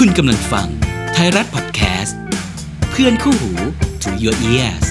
[0.00, 0.68] คุณกำลังฟัง
[1.14, 2.18] ไทยรัฐพอดแคสต์
[2.90, 3.50] เพื่อนคู่หู
[4.02, 4.84] to your ears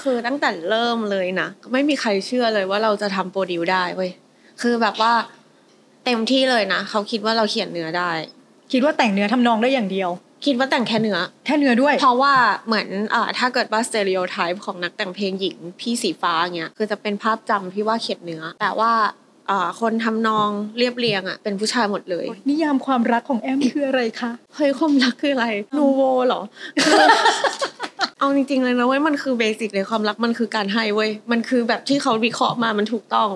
[0.00, 4.10] คือตั้งแต่เริ่มเลยนะก็ไม่มีใครเชื่อเลยว่าเราจะทำ produce ได้เว้ย
[4.62, 5.12] คือแบบว่า
[6.04, 8.10] เต็มที่เลยนะเขาคิดว่าเราเขียนเนื้อได้
[8.72, 10.10] คิดว่าแต่งเนื้อทำนองได้อย่างเดียว
[10.46, 12.34] คิดว่าแต่งแค่เนื้อ แค่เนื้อด้วย เพราะว่า
[12.66, 19.27] เหมือนอ่าถ้าเกิดว่า stereotype ของนักแต่งเพลงหญิงพี่สีฟ้าเงี้ยคือจะเป็นภาพจำพี่ว่าเขียนเนื้อ แต่ว่าอ่า
[19.80, 25.46] คนทำนองเรียบเรียงอะเป็นผู้ชายหมดเลย นิยามความรักของแอมคืออะไรคะเฮ้ยความรักคืออะไร
[25.76, 26.40] นูโวเหรอ
[28.18, 33.30] เอาจริงๆเลยนะเว้ยมันคือเบสิกเลยความรักมันคือการให้เว้ยมันคือแบบที่เขาวิเคราะห์มามันถูกต้อง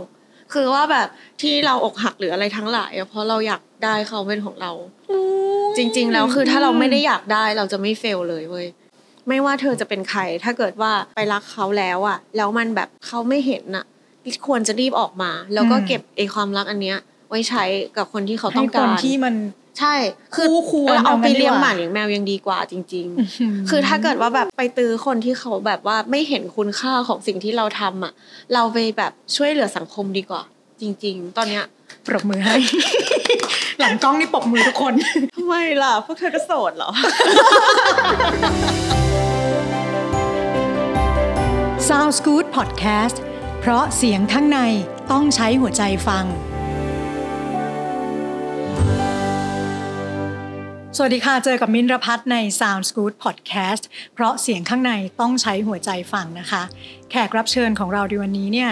[0.53, 1.09] คือว่าแบบ
[1.43, 4.73] ที่เราอกหักหรืออะไรทั้งหลายอะเพราะเราอยากได้เขาเป็นของเรา
[5.77, 8.67] จริง ๆ แล้วคือถ้าเราไม่ได้อยากได้เราจะไม่เฟลเลยเว้ย
[9.29, 13.85] ไม่ว่าเธอจะเป็นใคร ถ้าเกิดว่าไปรักเขาแล้วอะแล้วมันแบบเขาไม่เห็นอะ
[14.47, 16.99] ควรจะรีบออกมา แล้วก็เก็บไอความรักอันเนี้ย
[17.31, 17.65] ไว้ใช้
[17.97, 19.35] กับคนที่เขาให้ต้องคกานรที่มัน
[19.79, 19.95] ใช่
[20.35, 23.07] คือคู่ควรเราเอาไปเอางั้นดีกว่าเลี้ยงหมาเลี้ยงแมวยังดีกว่าจริง
[23.39, 28.13] ๆ คือถ้าเกิดว่าแบบไปตื้อคนที่เขาแบบว่าไม่เห็นคุณค่าของสิ่งที่เราทำอะ
[28.55, 30.43] เราไปแบบช่วยเหลือสังคมดีกว่า
[30.81, 31.65] จริง ๆ ตอนเนี้ย
[32.07, 32.57] ปรบมือให้
[33.81, 34.93] หลังกล้องนี่ปรบมือทุกคน
[35.37, 36.91] ทำไมล่ะ พวกเธอก็โสดเหรอ
[41.89, 43.17] Sound Good Podcast
[43.65, 44.61] เพราะเสียงข้างใน
[45.13, 46.25] ต้องใช้หัวใจฟัง
[50.97, 56.63] สวัสดีค่ะ เจอกับมินรพัฒน์ใน Sound Good Podcast เพราะเสียงข้างในต้องใช้หัวใจฟังนะคะ
[57.11, 58.71] แขกรับเชิญของเราในวันนี้เนี่ย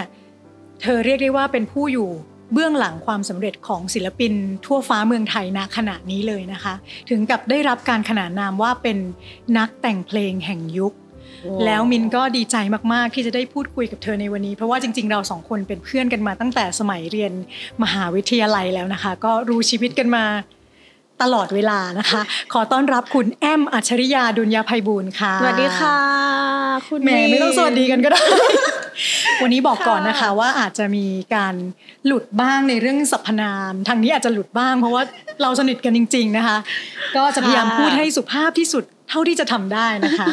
[0.81, 2.09] เธอเรียกได้ว่าเป็นผู้อยู่
[2.53, 4.33] เบื้องหลังความสำเร็จของศิลปิน
[4.65, 6.73] ทั่วฟ้าเมืองไทยณขณะนี้เลยนะคะ
[7.09, 8.97] ถึงกับได้รับการขนานนามว่าเป็น
[9.57, 10.95] นักแต่งเพลงแห่งยุค
[11.65, 12.55] แล้วมินก็ดีใจ
[12.93, 17.33] มากๆ ที่จะได้พูดคุยกับเธอในวันนี้ เพราะว่าจริง ๆ เราสองคนเป็นเพื่อนกันมาตั้งแต่สมัยเรียน
[17.83, 20.25] มหาวิทยาลัยแล้วนะคะ ก็รู้ชีวิตกันมา
[21.21, 22.21] ตลอดเวลานะคะ
[22.53, 25.97] ขอต้อนรับคุณแอมอัจฉริยาดุลยาภัยบูลย์ค่ะ สวัสดีค่ะ
[26.89, 28.23] คุณแหมไม่ต้องสวัสดีกันก็ได้
[29.41, 31.05] วันนี้บอกค่ะก่อนนะคะว่าอาจจะมี
[31.35, 31.55] การ
[32.05, 35.03] หลุดบ้างในเรื่องสรรพนาม ทางนี้อาจจะหลุดบ้าง เพราะว่า
[35.41, 36.57] เราสนิทกันจริง ๆนะคะ
[37.15, 40.27] ก็จะพยายามพูดให้สุภาพที่สุดเท่าที่จะทำได้นะคะ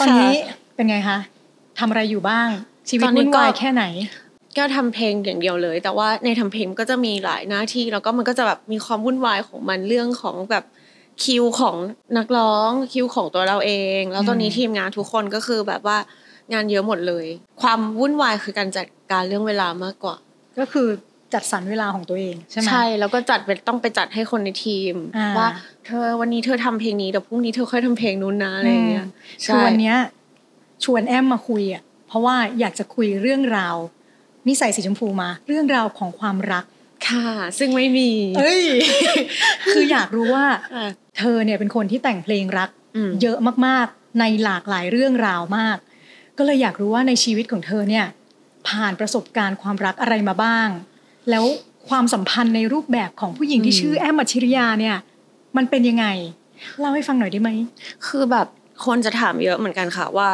[0.00, 0.32] ตอนนี้
[0.74, 1.18] เป็นไงคะ
[1.78, 2.48] ทำอะไรอยู่บ้าง
[2.88, 3.84] ชีวิตวุ่นวายแค่ไหน
[4.58, 10.64] ก็ทำเพลงอย่างเดียวเลย แต่ว่าในทำเพลงก็จะมีหลายหน้าที่แล้วก็มันก็จะแบบมีความวุ่นวายของมันเรื่องของแบบ
[11.24, 11.76] คิวของ
[12.16, 15.98] นักร้องคิวของตัวเราเอง แล้วตอนนี้อืมทีมงานทุกคนก็คือแบบว่า
[16.52, 17.26] งานเยอะหมดเลย
[17.62, 20.16] ความวุ่นวายคือการจัดการเรื่องเวลามากกว่า
[20.58, 20.88] ก็คือ
[21.34, 25.48] จัดสรรเวลาของตัวเองใช่ไหมใช่แล้วก็จัดเป็นต้องไปจัดให้คนในทีมอ่าว่า
[25.86, 29.06] เธอวันนี้เธอทำเพลงนี้เดี๋ยวพรุ่งนี้เธอค่อยทำเพลงนู้นนะอะไรอย่างเงี้ย
[29.42, 29.96] ใช่คือวันเนี้ย
[30.84, 33.76] ชวนแอมมาคุยอะเพราะว่าอยากจะคุยเรื่องราว
[34.46, 36.64] นี่ใส่สีชมพูมา เรื่องราวของความรัก
[37.08, 37.28] ค่ะ
[37.58, 38.64] ซึ่งไม่มี เอ้ย
[39.72, 40.84] คืออยากรู้ว่าอะ
[41.18, 45.76] เธอเนี่ยเป็นคนที่แต่งเพลงรักอืมเยอะมากๆ ในหลากหลายเรื่องราวมาก
[46.38, 48.06] ก็เลยอยากรู้ว่าในชีวิตของเธอเนี่ย
[48.68, 50.68] ผ่านประสบการณ์ความรักอะไรมาบ้าง
[51.30, 51.44] แล้ว
[51.88, 54.96] ความสัมพันธ์ในรูปแบบของผู้หญิงที่ชื่อแอมอัจฉริยาเนี่ย
[55.56, 56.06] มันเป็นยังไง
[56.80, 57.50] เล่าให้ฟังหน่อยได้ไหม
[58.06, 58.46] คือแบบ
[58.84, 60.28] คนจะถามเยอะเหมือนกันค่ะว่า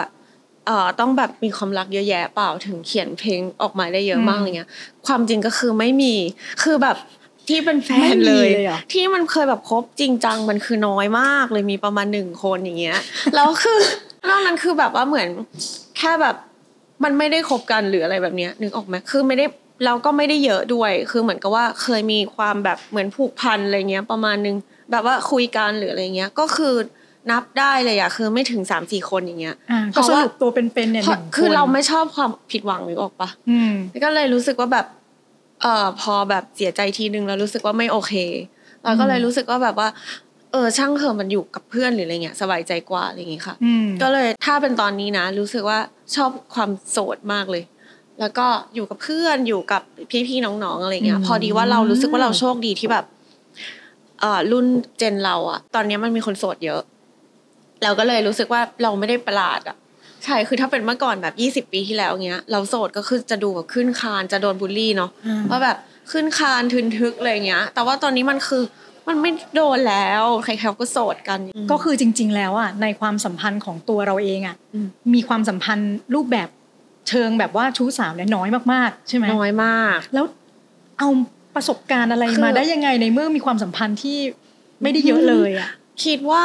[0.66, 4.68] เอ่อต้องแบบมีความรักเยอะแยะเปล่าถึงเขียนเพลงออกมาได้เยอะมากอืมอะไรเงี้ย
[5.06, 6.14] ความจริงก็คือไม่มี
[6.62, 6.96] คือแบบ
[7.48, 12.98] ที่เป็นแฟไม่นมีเลยเลยเหรอที่มันเคยแบบคบจริงจังมันคือน้อยมากเลยมีประมาณหนึ่งคนอย่างเงี้ย
[13.34, 13.78] แล้วคือ
[14.28, 15.28] นอกนั้นคือแบบว่าเหมือน
[15.98, 16.36] แค่แบบ
[17.04, 19.46] มันไม่ได้คบกันหรืออะไรแบบเนี้ยนึกออกไหมคือไม่ได้
[19.84, 24.56] เราก็ไม่ได้เยอะด้วย คือเหมือนกับว่าเคยมีความแบบเหมือนผูกพันอะไรเงี้ยประมาณนึง
[24.90, 26.74] แบบว่าคุยกันหรืออะไรเงี้ย ก็คือ
[27.30, 33.74] นับได้เลยอะคือไม่ถึงสามสี่คนอย่างเงี้ยอ่าเพก็ราะสว่ารุปตัวเป็นๆเนี่ยเพหราะนึ่งคือคนเราไม่ชอบความผิดหวังนึกออกปะอืม
[34.04, 34.86] ก็เลยรู้สึกว่าแบบ
[35.62, 38.12] เอ่อพอแบบเสียใจทีนึงแล้วรู้สึกว่าไม่โอเค
[38.84, 39.88] เราก็เลยอืมรู้สึกว่าแบบว่า
[40.52, 45.78] เออช่างเถอะมันอยู่กับเพื่อนหรืออะไรเงี้ยสบายใจกว่าอะไรอย่างงี้ค่ะอืมก็เลยถ้าเป็นตอนนี้นะ รู้สึกว่า
[46.14, 47.64] ชอบความโสดมากเลย
[48.20, 49.82] แล้วก็อยู่กับเพื่อนอยู่กับ
[50.28, 53.04] พี่ๆน้องๆอะไรเงี้ยอืมพอดีว่าเรารู้สึกว่าเราโชคดีที่แบบ
[54.20, 54.66] เอ่อรุ่น
[54.98, 56.82] เจนเราอะตอนนี้มันมีคนโสดเยอะ
[57.82, 59.76] เราก็เลยรู้สึกว่าเราไม่ได้ประหลาดอะ
[60.24, 65.76] ใช่คือถ้าเป็นเมื่อก่อนแบบยี่สิบปีที่แล้วเงี้ย เราโสดก็คือจะดูแบบขึ้นคานจะโดนบูลลี่เนาะอ่าว่าแบบ
[66.12, 68.62] ขึ้นคานทึนทึกอะไรเงี้ย แต่ว่าตอนนี้มันคือ
[69.08, 71.40] มันไม่โดนแล้วใครๆก็โสดกัน
[71.70, 76.48] ก็คือจริง ๆ แล้วอะในความสัมพันธ์ของตัวเราเองอะอืมมีความสัมพันธ์รูปแบบ
[77.08, 80.26] เชิงแบบว่าชู้สาวเนี่ยน้อยมากๆ ใช่ไหมน้อยมาก แล้ว
[80.98, 81.08] เอา
[81.54, 84.18] ประสบการณ์อะไรคือมาได้ยังไงในเมื่อมีความสัมพันธ์ที่
[84.82, 85.68] ไม่ได้เยอะเลยอะ
[86.04, 86.44] คิดว่า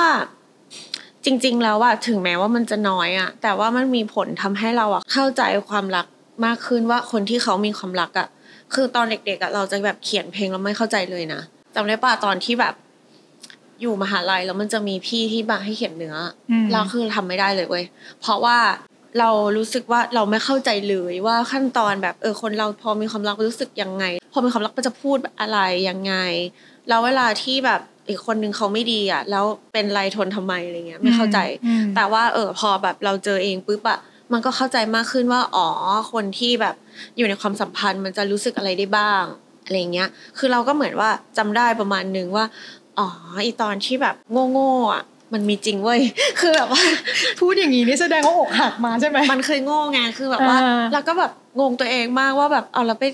[1.26, 6.06] จริง ๆ แล้วอะถึงแม้ว่ามันจะน้อยอะแต่ว่ามันมีผลทำให้เราอะเข้าใจความรัก
[6.46, 8.28] มากขึ้นว่าคนที่เขามีความรักอะ
[8.74, 11.42] คือตอนเด็กๆอะเราจะแบบเขียนเพลงแล้วไม่เข้าใจเลยนะ
[11.76, 12.74] จำได้ป่ะตอนที่แบบ
[13.82, 16.16] อยู่มหาลัยแล้วมันจะมีพี่ที่มาให้เขียนเนื้อ
[16.52, 17.84] อมเราคือทำไม่ได้เลยเว้ย
[18.22, 18.58] เพราะว่า
[19.20, 25.60] เรารู้สึกว่าเราไม่เข้าใจเลยว่าขั้นตอนแบบเออคนเราพอมีความรักรู้สึกยังไง พอมีความรักมันจะพูดอะไร
[25.90, 26.14] ยังไง
[26.90, 34.00] แล้วเวลาที่แบบอีกคนนึงเขาไม่ดีอะแล้วเป็นไรทนทำไมอะไรเงี้ยไม่เข้าใจอืมแต่ว่าเออพอแบบเราเจอเองปุ๊บอะ
[34.34, 35.68] มันก็เข้าใจมากขึ้นว่าอ๋อ
[36.14, 36.76] คนที่แบบ
[37.18, 39.24] อยู่ในความสัมพันธ์มันจะรู้สึกอะไรได้บ้าง
[39.66, 42.46] อะไรเงี้ย คือเราก็เหมือนว่าจำได้ประมาณนึงว่า
[43.00, 43.08] อ๋อ
[43.46, 44.16] อีตอนที่แบบ
[44.52, 45.04] โง่ๆอะ
[45.34, 46.00] มันมีจริงเว้ย
[46.40, 46.84] คือแบบว่า
[47.40, 53.06] พูดอย่างนี้นี่แสดงว่าอกหักมาใช่ไหมมันเคยโง่ไงคือแบบว่าเออเราก็แบบงงตัวเองมากว่าแบบเอาเราไป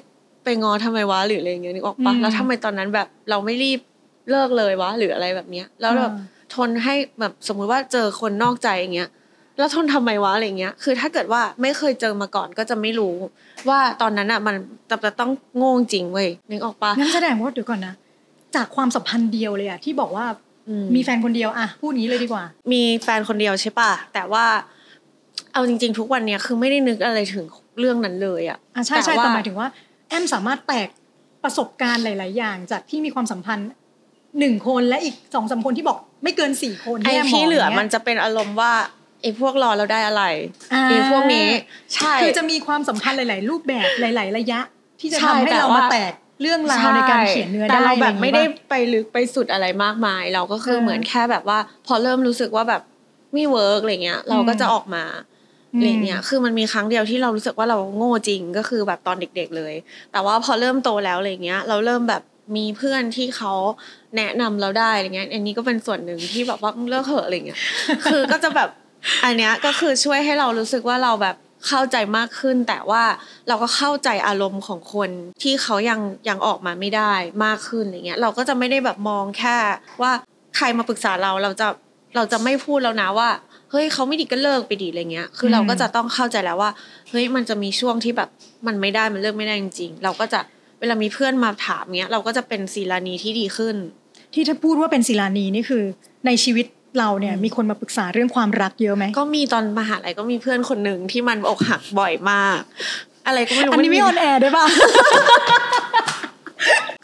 [0.43, 3.79] ไปงอทำไมวะหรืออะไรเงี้ยนึกออกปะอืมแล้วทำไมตอนนั้นแบบเราไม่รีบ
[4.29, 9.09] เลิกเลยวะหรืออะไรแบบเนี้ย แล้วแบบอ่าทนให้แบบสมมุติว่าเจอคนนอกใจอย่างเงี้ย
[9.57, 13.13] แล้วทนทำไมวะอะไรเงี้ย คือถ้าเกิดว่าไม่เคยเจอมาก่อนก็จะไม่รู้
[13.69, 14.55] ว่าตอนนั้นอะมัน
[14.89, 17.93] จะจะต้องโง่จริงเว้ยนึกออกปะงั้นแสดงว่าเดี๋ยวก่อนนะ
[18.55, 20.50] จากความสัมพันธ์เดียวเลยอะที่บอกว่าอื
[20.95, 24.45] มีแฟนคนเดียวอะพูดงี้เลยดีกว่า มีแฟนคนเดียวใช่ปะแต่ว่า
[25.53, 27.45] เอาจริง ๆ ทุกวันเนี้ยคือไม่ได้นึกอะไรถึง
[27.79, 29.67] เรื่องนั้นเลยอะอะใช่ใช่แต่ว่าแต่หมายถึงว่า
[30.09, 30.87] แอมสามารถแตก
[31.43, 33.69] ประสบการณ์หลาย ๆ อย่าง จากที่มีความสัมพันธ์
[34.39, 38.71] หนึ่งคนและอีกสองสามคนที่บอกไม่เกินสี่คนไอ้แมที่เหลือางงี้ยมันจะเป็นอารมณ์ว่า
[39.21, 40.23] ไอ้พวกรอเราได้อะไร
[40.73, 41.47] อ่าไอ้พวกนี้
[41.95, 44.59] ใช่คือจะมีความสัมพันธ์หลาย ๆ รูปแบบหลาย ๆ ระยะ
[44.99, 52.81] ที่จะใช่ทำให้แต่เราว่ามาแตก เรื่องราวในการเขียนเนื้อแต่ได้เราแบบอะรไม่อย่งได้งี้ปะไปลึกไปสุดอะไรมากมาย เราก็คือเออเหมือนแค่แบบว่า พอเริ่มรู้สึกว่าแบบ
[53.33, 55.03] ไม่เวิร์กอะไรเงี้ย เราก็จะออกมา
[55.73, 59.73] อืมอะไรเงี้ย คือมันมีครั้งเดียวที่เรารู้สึกว่าเราโง่จริงก็คือแบบตอนเด็ก ๆเลย
[60.11, 62.21] แต่ว่าพอเริ่มโตแล้วอะไรเงี้ย เราเริ่มแบบ
[62.55, 63.53] มีเพื่อนที่เขา
[64.17, 67.59] แนะนำเราได้อะไรเงี้ย อันนี้ก็เป็นส่วนหนึ่งที่แบบว่ามึงเลิกเหอะอะไรเงี้ย
[68.05, 68.69] คือก็จะแบบ
[69.23, 71.35] อันเนี้ยก็คือช่วยให้เรารู้สึกว่าเราแบบ
[71.67, 73.03] เข้าใจมากขึ้น แต่ว่า
[73.47, 75.09] เราก็เข้าใจอารมณ์ของคน
[75.43, 75.99] ที่เขายัง
[76.29, 77.13] ยังออกมาไม่ได้
[77.45, 79.57] มากขึ้นอะไรเงี้ยเราก็จะไม่ได้แบบมองแค่
[80.01, 80.11] ว่า
[80.57, 81.67] ใครมาปรึกษาเราเราจะ
[82.15, 83.29] เราจะไม่พูดแล้วนะว่า
[83.71, 86.71] เฮ้ยเขาไม่ดีก็เลิกไปดีอะไรเงี้ย คือเราก็จะต้องเข้าใจแล้วว่า
[87.09, 88.29] เฮ้ยมันจะมีช่วงที่แบบ
[88.67, 90.39] มันไม่ได้มันเลิกไม่ได้จริงๆ เราก็จะ
[90.79, 93.75] เวลามีเพื่อนมาถามเงี้ย เราก็จะเป็นศีลานีที่ดีขึ้น
[94.33, 95.83] ที่ถ้าพูดว่าเป็นศิลานีนี่คือ
[96.25, 96.65] ในชีวิต
[96.99, 102.59] เราเนี่ยอืมมีคนมาปรึกษาเรื่องความรักเยอะไหมก็มีตอนมหาลัยก็มีเพื่อนคนหนึ่งที่มันอกหักบ่อยมาก
[103.27, 104.65] อะไรก็ไม่รู้อันนี้ไม่ออนแอร์ได้ป่ะ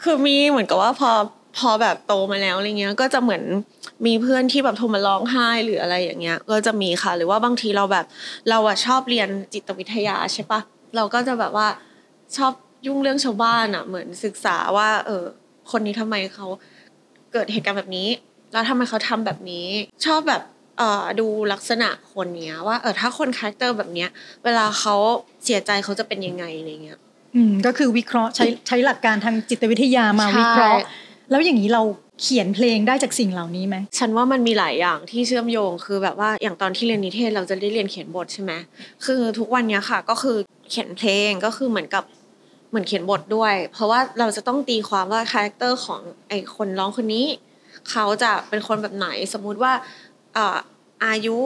[0.04, 1.10] คือมีเหมือนกับว่าพอ
[1.58, 3.42] พอแบบโตมาแล้วอะไรเงี้ย ก็จะเหมือน
[4.06, 8.06] มีเพื่อนที่แบบโทรมาร้องไห้หรืออะไรอย่างเงี้ย ก็จะมีค่ะ หรือว่าบางทีเราแบบ
[8.50, 10.60] เราอะชอบเรียนจิตวิทยาใช่ปะ
[10.96, 11.68] เราก็จะแบบว่า
[12.36, 12.52] ชอบ
[12.86, 15.24] ยุ่งเรื่องชาวบ้านอะเหมือนศึกษาว่า เออ
[15.70, 16.46] คนนี้ทำไมเขา
[17.32, 18.08] เกิดเหตุการณ์แบบนี้
[18.52, 19.66] แล้วทำไมเขาทำแบบนี้
[20.06, 20.42] ชอบแบบ
[20.78, 24.08] เอ่อดูลักษณะคนเนี้ย ว่าเออถ้าคน character แบบเนี้ย
[24.44, 24.94] เวลาเขา
[25.44, 26.98] เสียใจเขาจะเป็นยังไงอะไรเงี้ย
[27.36, 30.80] อืมก็คือวิเคราะห์ใช้ใช้หลักการทางจิตวิทยามาใช่วิเคราะห์
[31.30, 31.82] แล้วอย่างนี้เรา
[32.22, 38.52] เขียนเพลงได้จากสิ่งเหล่านี้ไหมฉันว่ามันมีหลายอย่างที่เชื่อมโยงคือแบบว่าอย่างตอนที่เรียนนิเทศเราจะได้เรียนเขียนบทใช่ไหม
[39.04, 40.36] คือทุกวันเนี้ยค่ะก็คือ
[40.70, 42.04] เขียนเพลงก็คือเหมือนกับ
[42.70, 47.26] เหมือนเขียนบทด้วย เพราะว่าเราจะต้องตีความว่า character ของไอคนร้องคนนี้
[47.90, 49.72] เขาจะเป็นคนแบบไหน สมมุติว่า
[51.06, 51.36] อายุ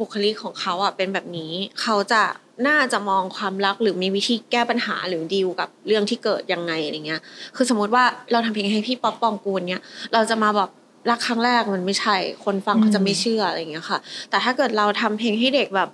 [0.00, 1.52] บุคลิกของเขาอะเป็นแบบนี้
[1.82, 2.22] เขาจะ
[2.66, 7.20] น่าจะมองความรักหรือมีวิธีแก้ปัญหาหรือดีลกับเรื่องที่เกิดยังไงอะไรเงี้ย
[7.56, 9.82] คือสมมติว่าเราทำเพลงให้พี่ป๊อบปองกูลเนี้ย
[10.14, 10.70] เราจะมาแบบ
[11.10, 13.98] รักครั้งแรกมันไม่ใช่ คนฟังเขาจะไม่เชื่ออะไรเงี้ยค่ะ
[14.30, 15.88] แต่ถ้าเกิดเราทำเพลงให้เด็กแบบ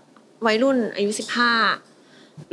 [0.47, 1.53] วัยรุ่นอายุสิบห้า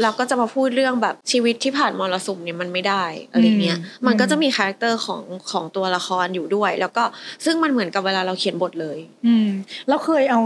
[0.02, 7.04] เราก็จะมาพูดเรื่องแบบชีวิตที่ผ่านมรสุมเนี่ยมันไม่ได้อะไรเงี้ยอืมมันก็จะมี character ของของตัวละครอยู่ด้วย แล้วก็
[7.46, 9.50] ซึ่งมันเหมือนกับเวลาเราเขียนบทเลย อืม
[9.88, 10.40] แล้วเคยเอา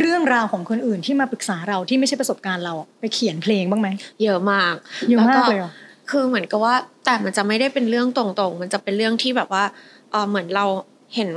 [0.00, 3.88] เรื่องราวของคนอื่นที่มาปรึกษาเราที่ไม่ใช่ประสบการณ์เราไปเขียนเพลงบ้างไหม
[4.22, 4.74] เยอะมาก
[5.10, 5.72] เยอะแล้วมากเลยเหรอ
[6.10, 6.74] คือเหมือนกับว่า
[7.04, 9.64] แต่มันจะไม่ได้เป็นเรื่องตรงๆ มันจะเป็นเรื่องที่แบบว่า
[10.10, 10.66] เออเหมือนเรา
[11.14, 11.28] เห็น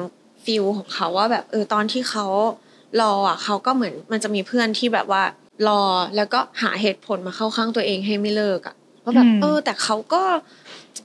[0.46, 2.26] ฟิลของเขาว่าแบบเออตอนที่เขา
[3.02, 5.24] รออะเขาก็เหมือนมันจะมีเพื่อนที่แบบว่า
[5.68, 5.84] รอ
[6.16, 10.22] แล้วก็หาเหตุผลมาเข้าข้างตัวเองให้ไม่เลิกอะว่าแบบอืมเออ แต่เขาก็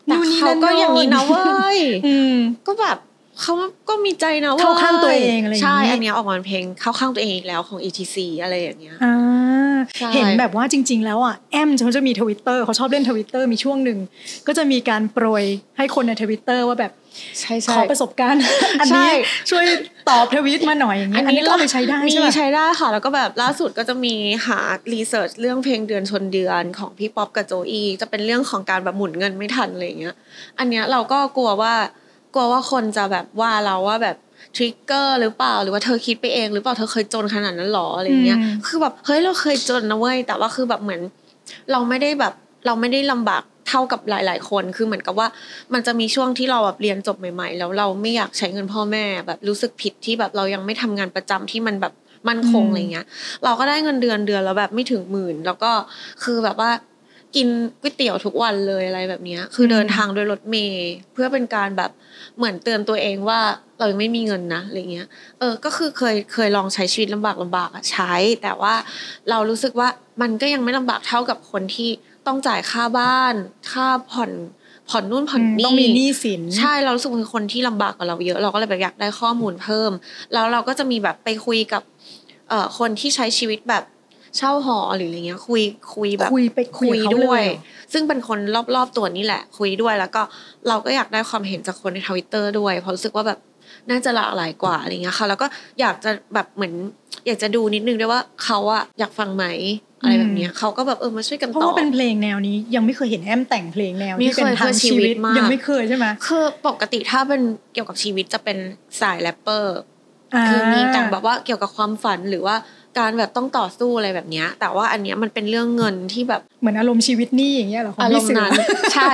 [0.05, 2.35] แต่นู่นนี่เขานั่นก็อย่างนี้นะโน่นเว้ยอืม
[2.67, 2.99] ก็แบบ
[3.41, 3.55] เขา
[3.89, 9.15] ก็มีใจนะเว้ยเข้าข้างตัวเองอะไรอย่างเงี้ยใช่ อันเนี้ยออกมาเป็นเพลงเข้าข้างตัวเองอีกแล้วของ ETC อะไรอย่างเงี้ยอ่า
[9.97, 13.99] ใช่เห็นแบบว่าจริง ๆ แล้วอะแอมเขาจะมีทวิตเตอร์เขาชอบเล่นทวิตเตอร์มีช่วงหนึ่ง
[14.47, 15.45] ก็จะมีการโปรย
[15.77, 16.93] ให้คนในทวิตเตอร์ว่าแบบ
[17.41, 18.43] ใช่ใช่ขอประสบการณ์
[18.81, 19.11] อันนี้ใช่
[19.51, 19.65] ช่วย
[20.09, 24.15] ตอบทวิตมาหน่อยอย่างเงี้ยอันนี้ก็เอาไปใช้ได้มีใช่ไหมใช้ได้ค่ะ แล้วก็แบบล่าสุดก็จะมี
[24.47, 24.61] หา
[24.93, 30.15] research เรื่องเพลงเดือนชนเดือนของพี่ป๊อบกับโจอี้จะเป็นเรื่องของการแบบหมุนเงินไม่ทันอะไรอย่างเงี้ย
[30.59, 31.75] อันเนี้ยเราก็กลัวว่า
[32.35, 34.17] กลัวว่าคนจะแบบว่าเราว่าแบบ
[34.57, 41.01] ทริกเกอร์หรือเปล่าหรือว่าเธอคิดไปเองหรือเปล่าเธอเคยจนขนาดนั้นหรออะไรเงี้ยอืมคือแบบเฮ้ยเราเคยจนนะเว้ยแต่ว่าคือแบบเหมือน
[41.73, 42.33] เราไม่ได้แบบ
[42.67, 45.29] เราไม่ได้ลำบาก เท่ากับหลาย ๆ คนคือเหมือนกับว่า
[45.73, 51.93] มันจะมีช่วงที่เราแบบเรียนจบใหม่ ๆ แล้วเราไม่อยากใช้เงินพ่อแม่แบบรู้สึกผิดที่แบบเรายังไม่ทำงานประจำที่มันแบบ
[52.29, 53.07] มั่นคงอืมอะไรเงี้ย
[53.45, 55.71] เราก็ได้เงินเดือนเดือนแล้วแบบไม่ถึงหมื่น แล้วก็
[56.25, 56.71] คือแบบว่า
[57.37, 57.49] กิน
[57.81, 61.91] ก๋วยเตี๋ยวทุกวันเลยอะไรแบบเนี้ยคือเดินทางโดยรถเมล์เพื่อเป็นการแบบ
[62.37, 63.41] เหมือนเตือนตัวเองว่า
[63.79, 65.07] เรายังไม่มีเงินนะอะไรเงี้ย
[65.39, 68.75] เออ ก็คือเคยเคยลองใช้ชีวิตลำบากลำบากอะใช้ แต่ว่า
[69.31, 69.89] เรารู้สึกว่า
[70.23, 71.91] มันก็ยังไม่ลำบากเท่ากับคนที่
[72.27, 73.35] ต้องจ่ายค่าบ้าน
[73.73, 74.31] ค่าผ่อน
[74.91, 79.91] ผ่อนนู่นผ่อนนี่ต้องมีหนี้สิน ใช่เรารู้สึกว่าเป็นคนที่ลำบากกว่าเราเยอะเราก็เลยแบบอยากได้ข้อมูลเพิ่ม
[80.33, 81.83] แล้วเราก็จะมีแบบไปคุยกับ
[82.49, 83.85] เอ่อคนที่ใช้ชีวิตแบบ
[84.37, 85.63] เช่าหอหรืออะไรเงี้ย คุย
[85.95, 87.61] คุยแบบคุยไปคุยกับเขาด้วยเลยเหรอ
[87.93, 88.39] ซึ่งเป็นคน
[88.77, 90.23] รอบๆตัวนี่แหละ คุยด้วยแล้วก็
[90.69, 93.39] เราก็อยากได้ความเห็นจากคนในทวิตเตอร์ด้วยเพราะรู้สึกว่าแบบ
[93.91, 95.47] น่าจะหลากหลายกว่าอะไรเงี้ยค่ะ แล้วก็
[95.81, 96.75] อยากจะแบบเหมือน
[97.27, 99.45] อยากจะดูนิดนึงด้วยว่าเขาอะอยากฟังไหม
[100.03, 107.41] อะไรแบบเนี้ยเขาก็แบบเออมาช่วยกันเพตราะอบว่าเป็นเพลงแนวนี้ยังไม่เคยเห็นแอมแต่งเพลงแนวไม่ที่เป็นเคยทางเพื่อชีชีวิวิตตมากยังไม่เคยใช่ไหมคือปกติถ้าเป็น
[107.73, 108.59] เกี่ยวกับชีวิตจะเป็น
[109.01, 112.57] สายแรปเปอร์าคือมีแต่งแบบว่าเกี่ยวกับความฝันหรือว่า
[112.99, 118.53] การแบบต้องต่อสู้อะไรแบบเนี้ยแต่ว่าอันเนี้ยมันเป็นเรื่องเงินที่แบบเหมือนอารมณ์ชีวิตหนี่อย่างเงี้ยเหรอของอารพี่มเสืณ์อนั้น
[118.95, 119.13] ใช่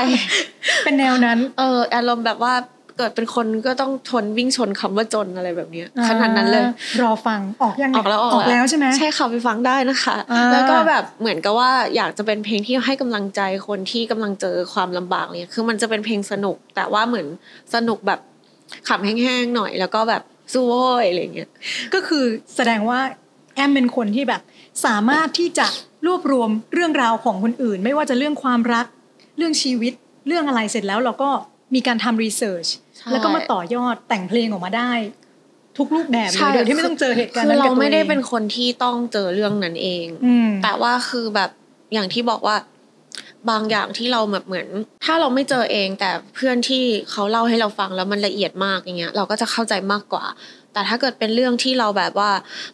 [0.85, 2.55] เป็นแนวนั้น เอออารมณ์แบบว่า
[2.99, 17.27] เกิดเป็นคนก็ต้องทนวิ่งชนคำว่าจนอะไรแบบเนี้ยขนาดนั้นเลยอ่ารอฟังออกยังออกแล้วออกออกแล้วใช่ไหมใช่ค่ะไปฟังได้นะคะอ่าแล้วก็แบบเหมือนกับว่าอยากจะเป็นเพลงที่ให้กำลังใจคนที่กำลังเจอความลำบากเนี่ยคือมันจะเป็นเพลงสนุก แต่ว่าเหมือน
[17.75, 18.21] สนุกแบบ
[18.89, 21.51] ขำแห้งๆหน่อย แล้วก็แบบสู้โว้ยอะไรเงี้ย
[21.95, 22.25] ก็คือ
[22.57, 23.01] แสดงว่า
[23.55, 24.43] แอมเป็นคนที่แบบ
[24.87, 25.67] สามารถที่จะ
[26.07, 28.87] รวบรวมเรื่องราวของคนอื่น ไม่ว่าจะเรื่องความรัก
[29.37, 29.93] เรื่องชีวิต
[30.27, 31.31] เรื่องอะไรเสร็จแล้วเราก็
[31.75, 34.93] มีการทำรีเสิร์ชใช่ แล้วก็มาต่อยอดแต่งเพลงออกมาได้
[35.79, 41.51] ทุกรูปแบบเลใช่ยโดยที่ไม่ต้องเจอเหตุการณ์คือนั้นเรากับตัวไม่ได้องเป็นคนที่ต้องเจอเรื่องนั้นเองอืมแต่ว่าคือแบบ
[41.93, 42.57] อย่างที่บอกว่า
[43.51, 44.67] บางอย่างที่เราแบบเหมือน
[45.05, 50.25] ถ้าเราไม่เจอเองแต่เพื่อนที่เขาเล่าให้เราฟังแล้วมันละเอียดมากอย่างเงี้ย เราก็จะเข้าใจมากกว่า
[50.73, 52.31] แต่ถ้าเกิดเป็นเรื่องที่เราแบบว่า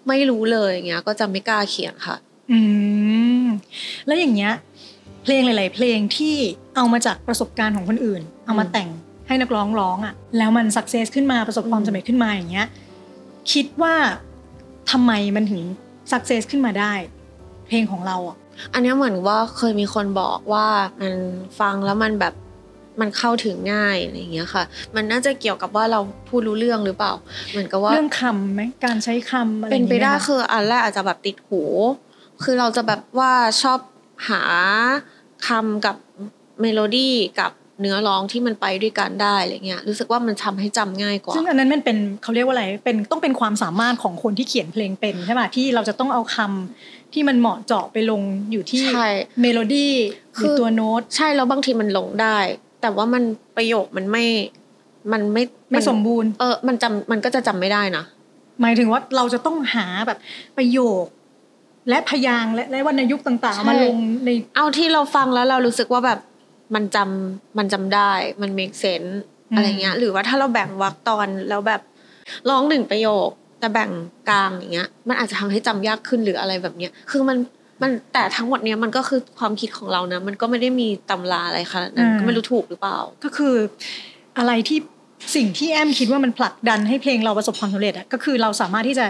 [0.08, 2.16] ไม่รู้เลยอย่างเงี้ย ก็จะไม่กล้าเขียนค่ะ
[2.52, 2.60] อื
[3.42, 3.46] ม
[4.06, 4.52] แล้วอย่างเงี้ย
[5.22, 6.36] เพลงหลาย ๆ เพลงที่
[6.76, 8.88] เอามาจากประสบการณ์ของคนอื่น เอามาแต่ง
[9.26, 12.66] ให้นักร้องร้องอะแล้วมันสักเซสขึ้นมาประสบความสำเร็จขึ้นมาอย่างเงี้ย
[13.52, 13.94] คิดว่า
[14.90, 15.62] ทำไมมันถึง
[16.12, 16.92] success ขึ้นมาได้
[17.66, 18.36] เพลงของเราอะ
[18.72, 20.66] อันเนี้ยเหมือนว่าเคยมีคนบอกว่า
[21.00, 21.14] มัน
[21.60, 22.34] ฟังแล้วมันแบบ
[23.00, 24.64] มันเข้าถึงง่ายอะไรอย่างเงี้ยค่ะ
[24.94, 27.12] มันน่าจะเกี่ยวกับว่าเราพูดรู้เรื่องหรือเปล่า
[27.50, 31.62] เหมือนกับว่าเรื่องคำไหมการใช้คำอะไรอย่างงี้เป็นไปได้ไหมคะคืออันแรกอาจจะแบบติดหู
[32.42, 33.78] คือเราจะแบบว่าชอบ
[34.28, 34.42] หา
[35.48, 35.96] คำกับ
[36.60, 49.08] เมโลดี้กับ เนื้อร้องที่มันไปด้วยกันได้อะไรเงี้ยรู้สึกว่ามันทำให้จำง่ายกว่าซึ่งอันนั้นมันเป็นเขาเรียกว่าอะไรเป็นต้องเป็นความสามารถของคนที่เขียนเพลงเป็นใช่ไหมที่เราจะต้องเอาคำที่มันเหมาะเจาะไปลงอยู่ที่ใช่
[49.42, 49.94] เมโลดี้
[50.34, 52.38] หรือตัวโน้ตใช่แล้วบางทีมันลงได้
[52.82, 53.22] แต่ว่ามัน
[53.56, 54.24] ประโยคมันไม่
[55.12, 58.04] มันไม่ไม่สมบูรณ์เออมันจำมันก็จะจำไม่ได้นะ
[58.60, 60.18] หมายถึงว่าเราจะต้องหาแบบ
[60.56, 61.04] ประโยค
[61.88, 66.18] และพยางค์และและวรรณยุกต์ต่างใช่ๆมาลงในเอาที่เราฟังแล้วเรารู้สึกว่าแบบ
[66.74, 68.12] มันจำมันจำได้
[68.42, 69.12] มัน make sense
[69.50, 71.80] อืมอะไรเงี้ย หรือว่าถ้าเราแบ่งวรรคตอนแล้วแบบ
[72.50, 73.28] ร้องหนึ่งประโยค
[73.60, 73.90] แต่แบ่ง
[74.28, 77.36] กลางอย่างเงี้ย มันอาจจะทำให้จำยากขึ้นหรืออะไรแบบเนี้ย คือมัน
[77.82, 83.54] มันแต่ทั้งหมดเนี้ยมันก็คือความคิดของเรานะ มันก็ไม่ได้มีตำราอะไรขนาดนั้นก็ไม่รู้ถูกหรือเปล่า ก็คือ
[84.38, 84.78] อะไรที่
[85.36, 89.06] สิ่งที่แอมคิดว่ามันผลักดันให้เพลงเราประสบความสำเร็จอะก็คือเราสามารถที่จะ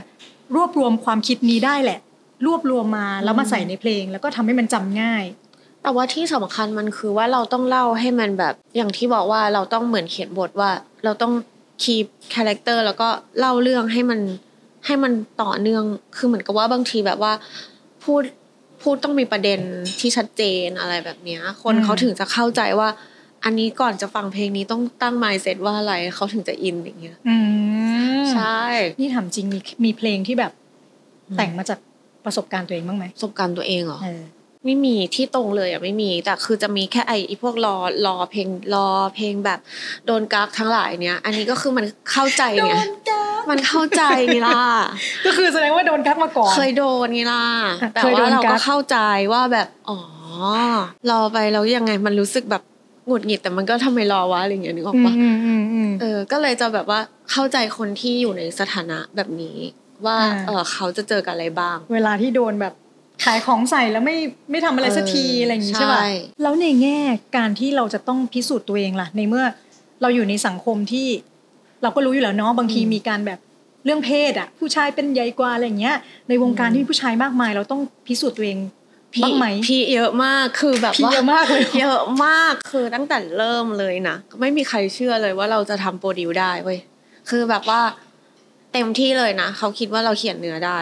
[0.56, 2.00] รวบรวมความคิดนี้ได้แหละ
[2.47, 5.25] รวบรวมมาแล้วมาใส่ในเพลง แล้วก็ทำให้มันจำง่าย
[5.85, 10.71] แต่ว่าที่สำคัญมันคือว่าเราต้องเล่าให้มันแบบอย่างที่บอกว่าเราต้องเหมือนเขียนบทว่า
[11.05, 11.33] เราต้อง
[11.83, 14.21] keep character แล้วก็เล่าเรื่องให้มัน
[14.87, 15.12] ให้มัน
[15.43, 15.85] ต่อเนื่อง
[16.17, 17.33] คือเหมือนกับว่าบางทีแบบว่า
[18.05, 18.23] พูด
[18.83, 19.61] พูดต้องมีประเด็น
[20.00, 22.88] ที่ชัดเจนอะไรแบบเนี้ย คนอืมเขาถึงจะเข้าใจว่า
[23.45, 27.37] อันนี้ก่อนจะฟังเพลงนี้ต้องตั้ง mindset ว่าอะไรเขาถึงจะอินอย่างเงี้ยอื
[28.21, 28.61] มใช่
[29.00, 30.53] นี่ถามจริงมีมีเพลงที่แบบ
[31.37, 31.79] แต่งมาจาก
[32.25, 34.23] ประสบการณ์ตัวเองบ้างไหมประสบการณ์ตัวเองเหรอเออ
[34.64, 39.61] ไม่มีที่ตรงเลยอะไม่มี แต่คือจะมีแค่ไอ้ไอ้พวกรอรอเพลงรอเพลงแบบ
[40.06, 42.73] โดนกักทั้งหลายเนี้ยอันนี้ก็คือมันเข้าใจไง
[43.50, 44.02] มันเข้าใจ
[44.35, 44.61] นี่ล่ะ
[45.26, 47.44] ก็คือแสดงว่าโดนกักมาก่อนเคยโดนนี่ล่ะ
[47.83, 48.97] อะแต่เคยโดว่านเรากัก็กเข้าใจ
[49.33, 49.99] ว่าแบบอ๋อ
[51.11, 52.62] รอไปแล้วยังไงมันรู้สึกแบบ
[53.06, 59.59] หงุดหงิดแต่มันก็ทำไมรอวะอะไรอย่างเงี้ยนึกออกปะอืมอืมอืมเออ ก็เลยจะแบบว่าเข้าใจคนที่อยู่ในสถานะแบบนี้
[60.06, 62.75] ว่าอ่าเออเขาจะเจอกับอะไรบ้าง เวลาที่โดนแบบ
[63.25, 64.16] ขายของใส่แล้วไม่
[64.50, 66.09] ไม่ทำอะไรสักทีเออออะไรอย่างนี้ใช่ป่ะใช่
[66.42, 66.99] แล้วในแง่
[67.37, 69.44] การที่เราจะต้องพิสูจน์ตัวเองล่ะ ในเมื่อ
[70.02, 71.09] เราอยู่ในสังคมที่
[71.83, 73.38] เราก็รู้อยู่แล้วเนาะบางทีมีการแบบ
[73.85, 75.97] เรื่องเพศอะผู้ชายเป็นใหญ่กว่าอะไรอย่างเงี้ย
[76.28, 78.59] ในวงการที่มีผู้ชายมากมาย เราต้องพิสูจน์ตัวเอง
[79.14, 86.78] พี่บ้างไหมพี่เยอะมากคือแบบพี่ว่าเยอะมากเลยเยอะมากคือตั้งแต่เริ่มเลยนะไม่มีใครเชื่อเลยว่าเราจะทำโปรดิวได้เว้ย
[87.30, 87.80] คือแบบว่า
[88.73, 90.78] เต็มที่เลยนะเขาคิดว่าเราเขียนเนื้อได้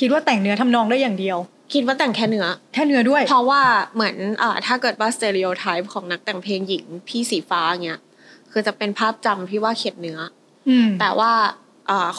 [0.00, 1.38] คิดว่าแต่งเนื้อทำนองได้อย่างเดียว
[1.72, 3.62] คิดว่าแต่งแค่เนื้อ แค่เนื้อด้วย เพราะว่า
[3.94, 8.00] เหมือนอ่าถ้าเกิดว่า stereotype ของนักแต่งเพลงหญิงพี่สีฟ้าเงี้ย
[8.52, 10.18] คือจะเป็นภาพจำพี่ว่าเขียนเนื้อ
[10.68, 11.63] อืมแต่ว่าอ่า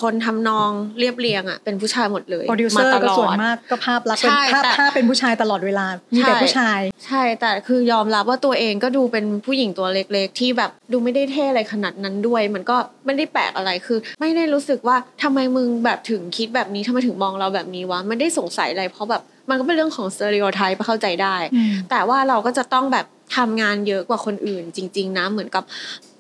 [0.02, 0.70] คนทำนอง
[1.00, 23.06] เรียบเรียงอะเป็นผู้ชายหมดเลยโปรดิวเซอมาตก็ส่วนมากก็ภาพลักษณ์เป็นใช่ภาพแต่ภาพเป็นผู้ชายตลอดเวลามีแต่ใช่ผู้ชาย ใช่แต่คือยอมรับว่าตัวเองก็ดูเป็นผู้หญิงตัวเล็กๆ ที่แบบดูไม่ได้เท่อะไรขนาดนั้นด้วย มันก็ไม่ได้แปลกอะไรคือ ไม่ได้รู้สึกว่าทำไมมึงแบบถึงคิดแบบนี้ทำไมถึงมองเราแบบนี้วะไม่ได้สงสัยอะไรเพราะแบบมันก็เป็นเรื่องของสเตอริโอไทป์เข้าใจได้อืมแต่ว่าเราก็จะต้องแบบ
[23.38, 25.64] ทำงานเยอะกว่าคนอื่นจริง ๆนะเหมือนกับ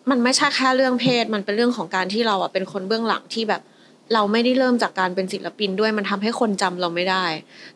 [0.09, 3.61] มันไม่ใช่แค่เรื่องเพศ มันเป็นเรื่องของการที่เราอะเป็นคนเบื้องหลังที่แบบ
[4.13, 7.25] เราไม่ได้เริ่มจากการเป็นศิลปินด้วยมันทำให้คนจำเราไม่ได้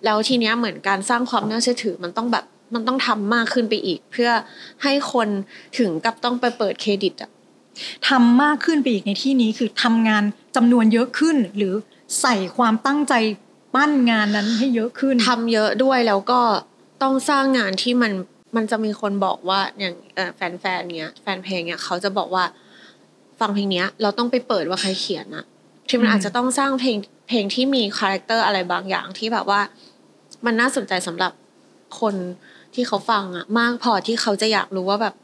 [0.06, 4.30] แล้วทีเนี้ยเหมือนการสร้างความน่าเชื่อถือมันต้องแบบมันต้องทำมากขึ้นไปอีก เพื่อ
[4.84, 5.28] ให้คน
[5.78, 7.30] ถึงกับต้องไปเปิดเครดิตอะ
[8.10, 10.24] ทำมากขึ้นไปอีกในที่นี้คือทำงาน
[10.56, 11.74] จำนวนเยอะขึ้น หรือ
[12.22, 13.14] ใส่ความตั้งใจ
[13.76, 16.42] ปั้นงานนั้นให้เยอะขึ้นทำเยอะด้วยแล้วก็
[17.02, 18.12] ต้องสร้างงานที่มัน
[18.56, 22.44] มันจะมีคนบอกว่าอย่างเอ่อแฟนๆเนี้ย แฟนเพลงเนี้ยเขาจะบอกว่า
[23.40, 25.46] ฟังเพลงเนี้ย เราต้องไปเปิดว่าใครเขียนนะ
[25.88, 26.98] ที่มันอืมอาจจะต้องสร้างเพลง
[27.30, 29.62] เพลงที่มี character อะไรบางอย่างที่แบบว่า
[30.46, 31.32] มันน่าสนใจสำหรับ
[32.00, 32.16] คน
[32.74, 35.16] ที่เขาฟังอะมากพอที่เขาจะอยากรู้ว่าแบบ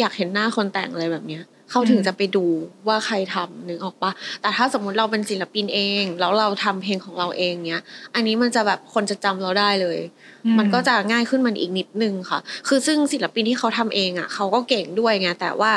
[0.00, 2.44] อยากเห็นหน้าคนแต่งอะไรแบบเนี้ย เขาถึงจะไปดู
[2.88, 7.82] ว่าใครทำนึกออกปะแต่ถ้าสมมุติเราเป็นศิลปินเอง แล้วเราทำเพลงของเราเองเนี้ย
[8.14, 9.98] อันนี้มันจะแบบคนจะจำเราได้เลย
[10.46, 15.72] อืมันก็จะง่ายขึ้นมันอีกนิดนึงค่ะ คือซึ่งศิลปินที่เขาทำเองอะเขาก็เก่งด้วยไงแต่ว่า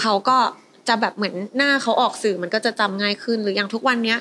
[0.00, 0.38] เขาก็
[0.90, 4.18] จะแบบเหมือนหน้าเขาออกสื่อมันก็จะจำง่ายขึ้น หรืออย่างทุกวันเนี้ย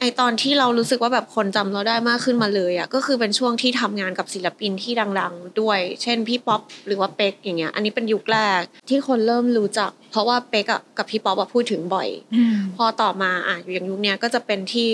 [0.00, 14.90] ไอตอนที่เรารู้สึกว่าแบบคนจำเราได้มากขึ้นมาเลยอะก็คือเป็นช่วงที่ทำงานกับศิลปินที่ดัง ๆ ด้วย เช่นพี่ป๊อปหรือว่าเป๊กอย่างเงี้ยอันนี้เป็นยุคแรกที่คนเริ่มรู้จัก เพราะว่าเป๊กอะกับพี่ป๊อปอะพูดถึงบ่อยอืมพอต่อมาอะอย่างยุคเนี้ยก็จะเป็นที่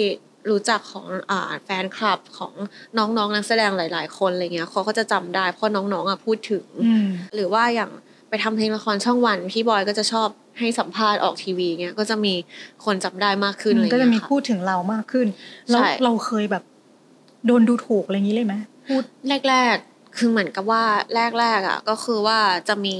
[0.50, 2.52] รู้จักของอ่าแฟนคลับของ
[2.98, 7.90] น้องๆนักแสดงหลาย ๆ คนอะไรเงี้ยเขาก็จะจำได้เพราะน้องๆอะพูดถึงอืมหรือว่าอย่าง
[8.28, 12.34] ไปทำเพลงละครช่องวันพี่บอยก็จะชอบ ให้สัมภาษณ์ออกทีวีเงี้ยก็จะมี
[12.84, 15.26] คนจำได้มากขึ้นอะไรก็เงี้ยจะมีค่ะพูดถึงเรามากขึ้น
[15.70, 16.62] แล้วใช่เราเคยแบบ
[17.46, 18.54] โดนดูถูกอะไรอย่างนี้เลยไหม
[18.88, 19.04] พูด
[19.48, 20.84] แรก ๆ คือเหมือนกับว่า
[21.40, 22.38] แรก ๆ อะ ก็คือว่า
[22.68, 22.96] จะมี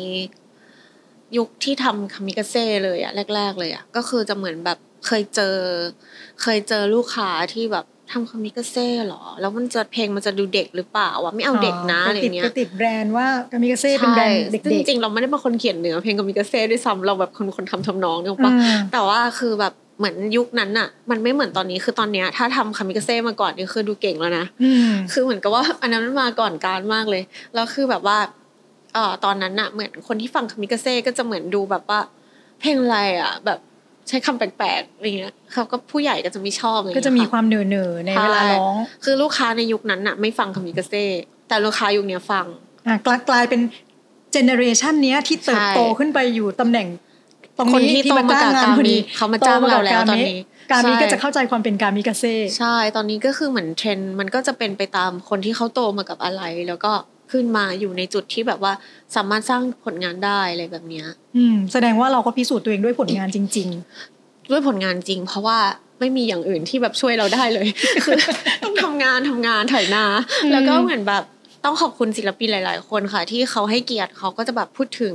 [1.37, 5.57] ยุคที่ทำคามิกาเซ่เลยอะแรก ๆ เลยอะก็คือจะเหมือนแบบเคยเจอ
[6.43, 27.23] เคยเจอลูกค้าที่แบบ ทำคามิกาเซ่หรอ แล้วมันจะเพลงมันจะดูเด็กหรือเปล่าวะไม่เอาเด็กนะอะไรไปติดเงี้ไปยติดแบรนด์ว่ากามิกาเซ่เป็นแบรนด์เด็ซึ่งกจริงๆเราไม่ได้เป็นคนเขียนเนื้อเพลงคามิกาเซ่ด้วยซ้ำเราแบบคนคนทำทำนองเนี่ยๆปะอืมแต่ว่าคือแบบเหมือนยุคนั้นน่ะ มันไม่เหมือนตอนนี้คือตอนเนี้ยถ้าทำคามิกาเซ่มาก่อนนี่คือดูเก่งแล้วนะอืมคือเหมือนกับว่าอันนั้นมันมาก่อนการมากเลย
[27.55, 28.19] แล้วคือแบบว่า
[28.95, 32.01] เอ่อตอนนั้นน่ะเหมือนคนที่ฟังคามิกาเซ่ก็จะเหมือนดูแบบว่า
[32.61, 33.59] เพลงอะไรอะแบบ
[34.09, 41.05] ใช้คำแปลกๆอะไรเงี้ยเขาก็ผู้ใหญ่ก็จะไม่ชอบอะไรก็เงี้ยจะมีค่ะความเหน่อเนอๆในเวลาร้อง คือลูกค้าในยุคนั้นน่ะ ไม่ฟังคามิกาเซ่
[41.49, 42.47] แต่ลูกค้ายุคเนี้ยฟัง
[42.87, 43.61] อะกลายกลายเป็น
[44.33, 46.87] generation เนี้ยที่เติบโตใช่ขึ้นไปอยู่ตำแหน่ง
[47.59, 50.37] ตรงคนนี้ที่ที่มาจ้างงานโตมากับพอดีการมิเขามาจ้างเราแล้วตอนนี้
[50.71, 56.93] คามิใช่ก็จะเข้าใจความเป็นคามิกาเซ่ใช่ ตอนนี้ก็คือเหมือนเทรนด์มันก็จะเป็นไปตามคนที่เขาโตมากับอะไร แล้วก็
[57.33, 58.73] ขึ้นมาอยู่ในจุดที่แบบว่า
[59.17, 63.69] สามารถสร้างผลงานได้อะไรแบบเนี้ยอืม แสดงว่าเราก็พิสูจน์ตัวเองด้วยผลงานจริง
[64.51, 65.59] ด้วยผลงานจริง เพราะว่า
[66.01, 67.67] ไม่มีอย่างอื่นที่แบบช่วยเราได้เลย
[68.05, 68.15] คือ
[68.65, 70.05] ต้องทำงานทำงานถ่ายนา
[70.43, 71.25] อืมแล้วก็เหมือนแบบ
[71.65, 75.15] ต้องขอบคุณศิลปินหลาย ๆ คนค่ะ ที่เขาให้เกียรติเขาก็จะแบบพูดถึง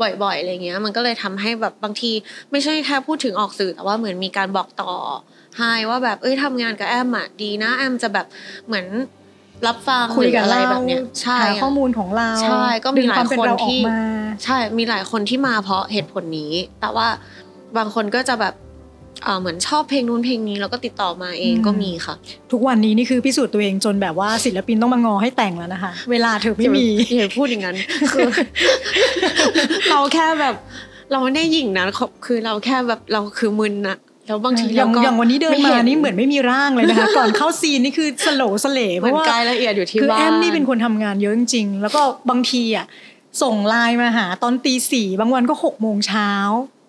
[0.00, 2.10] บ่อยๆอะไรเงี้ย มันก็เลยทำให้แบบบางที
[2.50, 4.92] ไม่ใช่แค่พูดถึงออกสื่อแต่ว่าเหมือนมีการบอกต่อ
[5.58, 8.26] ให้ว่าแบบเอ้ยทำงานกับแอมอะดีนะแอมจะแบบ
[8.66, 8.86] เหมือน
[9.66, 14.00] รับฟังๆคุยกับหรืออะไรเราแบบเนี้ยใช่หาข้อมูลของเราใช่ก็มีดึงหลายความเป็นคนเราออที่กมา
[14.44, 17.06] ใช่มีหลายคนที่มาเพราะเหตุผลนี้ แต่ว่า
[17.76, 18.54] บางคนก็จะแบบ
[19.24, 22.14] เอ่อเหมือนชอบเพลงนู้นเพลงนี้แล้วก็ติดต่อมาเองอืมก็มีค่ะ
[22.52, 27.76] ทุกวันนี้นี่คือพิสูจน์ตัวเองจนแบบว่าศิลปินต้องมางอให้แต่งแล้วนะคะ เวลาเธอไม่มีอย่าพูดอย่างนั้น
[28.12, 28.28] คือ
[29.90, 30.54] เราแค่แบบ
[31.12, 31.84] เราไม่ได้หยิ่งนะ
[32.26, 33.96] คือเราแค่แบบเราคือมึนนะ
[34.28, 42.86] แล้วบางทีอย่าเรางก็อย่างวันนี้เดินไมานี่เหมือนไม่มีร่างเลยนะคะก่อนเข้าซีนนี่คือสโลว์สเลเพเหมือนราะว่ากายละเอียดอยู่ที่คือบ้านแอมนี่เป็นคนทำงานเยอะจริงๆแล้วก็บางทีอะ
[43.42, 46.30] ส่งไลน์มาหาตอนตีสี่บางวันก็หกโมงเช้า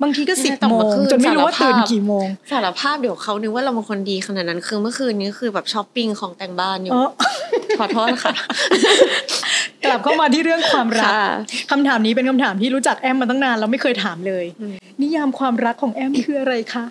[0.04, 7.10] บางทีก็สิบโมงจนไม่รู้ว่าตื่นกี่โมง สารภาพเดี๋ยวเขานึกว่าเราเป็นคนดีขนาดนั้นคือเมื่อคืนนี้คือแบบช้อปปิ้งของแต่งบ้านอยู่เออ
[7.80, 8.34] ขอโทษค่ะ
[9.84, 11.28] กลับเข้ามาที่เรื่องความรักค่ะ
[11.72, 16.86] คำถามนี้เป็นคำถามที่รู้จักแอมมาตั้งนานเราไม่เคยถามเลยอืมนิยามความรักของแอมคืออะไรคะ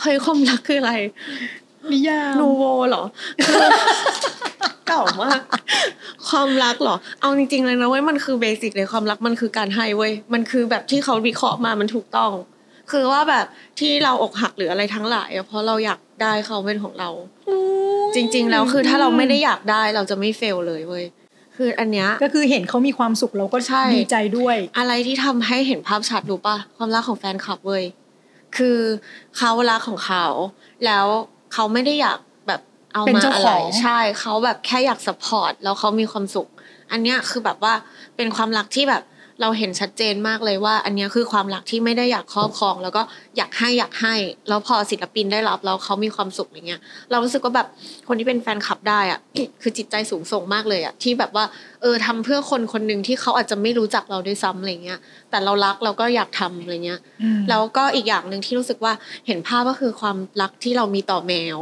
[0.00, 0.92] เฮ้ยความรักคืออะไร
[1.92, 3.04] นิยามนูโวเหรอ
[4.88, 5.40] เก่ามาก
[6.28, 12.32] ความรักเหรอ เอาจริงๆเลยนะเว้ยมันคือเบสิกเลยความรักมันคือการให้เว้ยมันคือแบบที่เขาวิเคราะห์มามันถูกต้อง
[12.92, 13.46] คือว่าแบบ
[13.80, 17.10] ที่เราอกหักหรืออะไรทั้งหลายอะเพราะเราอยากได้เขาเป็นของเรา
[18.14, 21.04] จริง ๆ แล้วคือถ้าเราไม่ได้อยากได้เราจะไม่เฟลเลยเว้ย
[21.56, 27.84] คืออันเนี้ยก็คือเห็นเขามีความสุขเราก็ใช่ดีใจด้วย อะไรที่ทำให้เห็นภาพชัดรู้ปะความรักของแฟนคลับเว้ย
[28.58, 28.78] คือ
[29.38, 30.26] เขารักของเขา
[30.84, 31.06] แล้ว
[31.52, 32.60] เขาไม่ได้อยากแบบ
[32.92, 36.48] เอาเป็นมาเจ้าอะขไรองใช่เขาแบบแค่อยากสปอร์ตแล้วเขามีความสุข
[36.92, 37.74] อันเนี้ยคือแบบว่า
[38.16, 39.02] เป็นความรักที่แบบ
[39.40, 43.02] เราเห็นชัดเจนมากเลยว่า อันเนี้ยคือความรักที่ไม่ได้อยากครอบครอง แล้วก็
[43.36, 44.14] อยากให้อยากให้
[44.48, 47.68] แล้วพอศิลปินได้รับแล้วเขามีความสุขอย่างเงี้ย เรารู้สึกว่าแบบ
[48.08, 49.20] คนที่เป็นแฟนคลับได้อะ
[49.62, 51.44] คือจิตใจสูงส่งมากเลยอะที่แบบว่า
[51.82, 54.98] เออทำเพื่อคนคนหนึ่งที่เขาอาจจะไม่รู้จักเราด้วยซ้ำอะไรเงี้ย
[55.30, 58.92] แต่เรารักเราก็อยากทำอะไรเงี้ยอืมแล้วก็อีกอย่างหนึ่งที่รู้สึกว่า
[59.26, 61.58] เห็นภาพก็คือความรักที่เรามีต่อแมว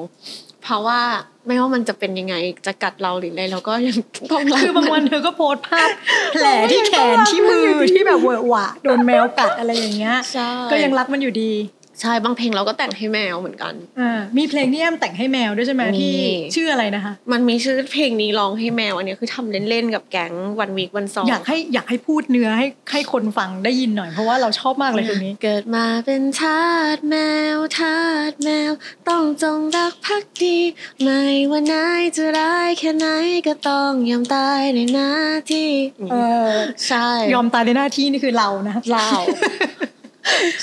[0.67, 1.01] เพราะว่า
[1.47, 2.35] ไม่ว่ามันจะเป็นยังไง
[2.67, 3.97] จะกัดเราหรืออะไรเราก็ยัง
[4.31, 5.89] ต้องรักคือบางวันมัเธอก็โพสต์ภาพ
[6.33, 11.53] แผลที่แขนที่มือที่แบบเวอะหวะโดนแมวกัดอะไรอย่างเงี้ยใช่ก็ยังรักมันอยู่ดี
[12.01, 16.19] ใช่บางเพลงเราก็แต่งให้แมวเหมือนกันอ่ามีเพลงที่แอมแต่งให้แมวด้วยใช่ไหมมีที่
[16.57, 26.65] ชื่ออะไรนะคะ มันมีชื่อเพลงนี้ร้องให้แมวอันเนี้ยคือทำเล่นๆกับแก๊งวันวีควันสองอยากให้อยากให้พูดเนื้อให้ให้คนฟังได้ยินหน่อยเพราะว่าเราชอบมากเลยเพลงนี้ เกิดมาเป็นทา
[26.97, 27.17] สแม
[27.57, 27.99] วทา
[28.31, 28.73] สแมว
[29.09, 30.59] ต้องจงรักภักดี
[31.03, 33.07] ไม่ว่านายจะร้ายแค่ไหน
[33.47, 35.11] ก็ต้องยอมตายในหน้า
[35.51, 35.71] ที่
[36.13, 36.17] เอ
[36.51, 36.53] อ
[36.87, 39.09] ใช่ยอมตายในหน้าที่นี่คือเรานะเรา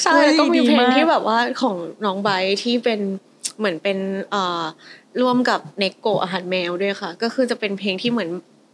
[0.02, 3.00] ใช่เฮ้ยแล้วก็มีดีเพลงมากที่แบบว่าของน้องไบร์ทที่เป็น
[3.58, 3.98] เหมือนเป็น
[4.32, 4.64] เอ่อ
[5.22, 8.30] ร่วมกับเนโกะอาหารแมวด้วยค่ะ ก็คือจะเป็นเพลงที่เหมือน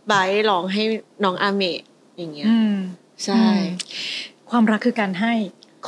[0.08, 0.84] ไบร์ทร้องให้
[1.24, 1.80] น้องอาเมะ
[2.18, 2.76] อย่างเงี้ยอืม
[3.24, 3.64] ใช่อืม
[4.50, 5.34] ความรักคือการให้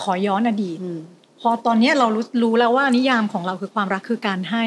[0.01, 0.99] ขอย้อนอดีตอืม
[1.41, 4.65] พอตอนเนี้ยเรารู้รู้แล้วว่านิยามของเราคือความรักคือการให้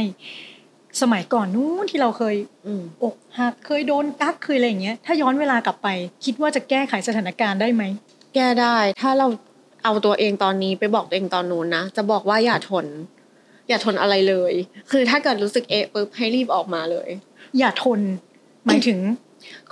[1.02, 5.88] สมัยก่อนนู้นที่เราเคยอืมอกหักเคยโดนกักเคยอะไรอย่างเงี้ย ถ้าย้อนเวลากลับไป
[6.24, 7.82] คิดว่าจะแก้ไขสถานการณ์ได้ไหม
[8.34, 9.26] แก้ได้ ถ้าเรา
[9.84, 12.86] เอาตัวเองตอนนี้ไปบอกตัวเองตอนนู้นนะจะบอกว่าอย่าทน
[13.68, 14.52] อย่าทนอะไรเลย
[14.90, 17.08] คือถ้าเกิดรู้สึกเอะปุ๊บให้รีบออกมาเลย
[17.58, 18.00] อย่าทน
[18.66, 18.98] หมายถึง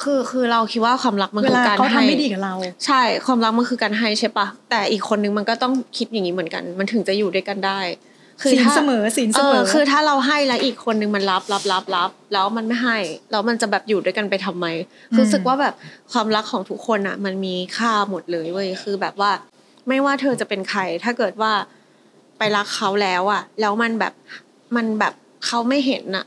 [0.03, 2.55] คือคือเราคิดว่าความรักมันเวคือลาการเขาทำให้ไม่ดีกับเรา
[2.87, 7.81] ใช่ความรักมันคือการให้ใช่ปะแต่อีกคนนึงมันก็ต้องคิดอย่างนี้เหมือนกัน มันถึงจะอยู่ด้วยกันได้
[8.45, 12.99] ศีลถ้าเสมอศีลเสมอคือถ้าเราให้แล้วอีกคนนึงมันรับรับรับรับ แล้วมันไม่ให้
[13.31, 14.67] แล้วมันจะแบบอยู่ด้วยกันไปทำไม
[15.19, 15.75] รู้สึกว่าแบบ
[16.13, 19.31] ความรักของทุกคนอะ มันมีค่าหมดเลยเว้ยคือแบบว่า
[19.89, 21.53] ไม่ว่าเธอจะเป็นใคร ถ้าเกิดว่า
[22.39, 24.13] ไปรักเขาแล้วอะ แล้วมันแบบ
[24.77, 25.13] มันแบบ
[25.47, 26.25] เขาไม่เห็นอะ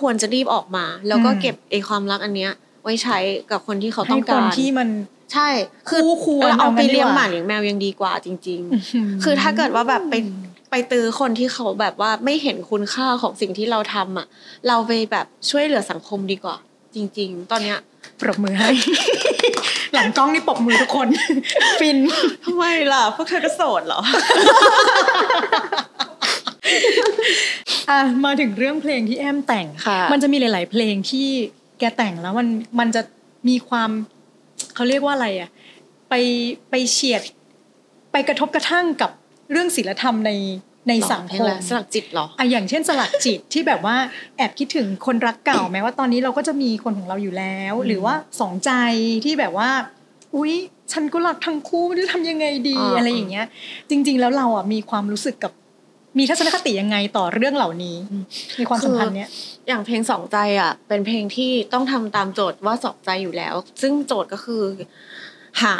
[0.00, 3.18] ควรจะรีบออกมา แล้วก็อืมเก็บไอ้ความรักอันเนี้ย ไว้ใช้
[3.50, 4.88] กับคนที่เขาต้ให้องคกานรที่มัน
[5.32, 5.48] ใช่
[5.88, 8.60] คือคู่ควรเราเอาเอาไปงั้นดีกว่าเลี้ยงหมาเลี้ยงแมวยังดีกว่าจริง
[8.92, 10.14] ๆ คือถ้าเกิดว่าแบบไป
[10.70, 14.26] ไปตื้อคนที่เขาแบบว่าไม่เห็นคุณค่าของสิ่งที่เราทำอะ
[14.68, 16.56] เราไปแบบช่วยเหลือสังคมดีกว่า
[16.94, 17.78] จริง ๆ ตอนเนี้ย
[18.20, 18.70] ปรบมือให้
[19.94, 21.08] หลังกล้องนี่ปรบมือทุกคน
[21.80, 21.98] ฟิน
[22.44, 24.00] ทำไมล่ะพวกเธอก็โสดเหรอ
[27.90, 31.28] อะมาถึงเรื่องเพลงที่แอมแต่งค่ะมันจะมีหลาย ๆ เพลงที่
[31.78, 33.02] แกแต่งแล้วมันมันจะ
[33.48, 33.90] มีความ
[34.74, 35.50] เขาเรียกว่าอะไรอะ
[36.08, 36.14] ไป
[36.70, 37.22] ไปเฉียด
[38.12, 39.10] ไปกระทบกระทั่งกับ
[39.50, 40.30] เรื่องศีลธรรมใน
[40.88, 43.96] ในสังเพลคงมอะไรสลักจิตเหรออะอย่างเช่นสลักจิตที่แบบว่า
[44.36, 48.70] แอบคิดถึงคนรักเก่าแม้ว่าตอนนี้เราก็จะมีคนของเราอยู่แล้ว หรือว่าสองใจ
[49.24, 49.70] ที่แบบว่า
[50.36, 50.52] อุ๊ย
[50.92, 53.46] ฉันก็รักทั้งคู่ไม่รู้จะทำยังไงดีอ่าอะไรอย่างเงี้ย
[53.90, 55.52] จริง ๆ แล้วเราอะมีความรู้สึกกับ
[56.18, 57.96] มีทัศนคติยังไงต่อเรื่องเหล่านี้
[58.56, 59.28] ในความสัมพันธ์เนี้ย
[59.68, 64.62] อย่างเพลงสองใจอะ เป็นเพลงที่ต้องทำตามโจทย์ว่าสองใจอยู่แล้ว ซึ่งโจทย์ก็คือ
[65.62, 65.76] หา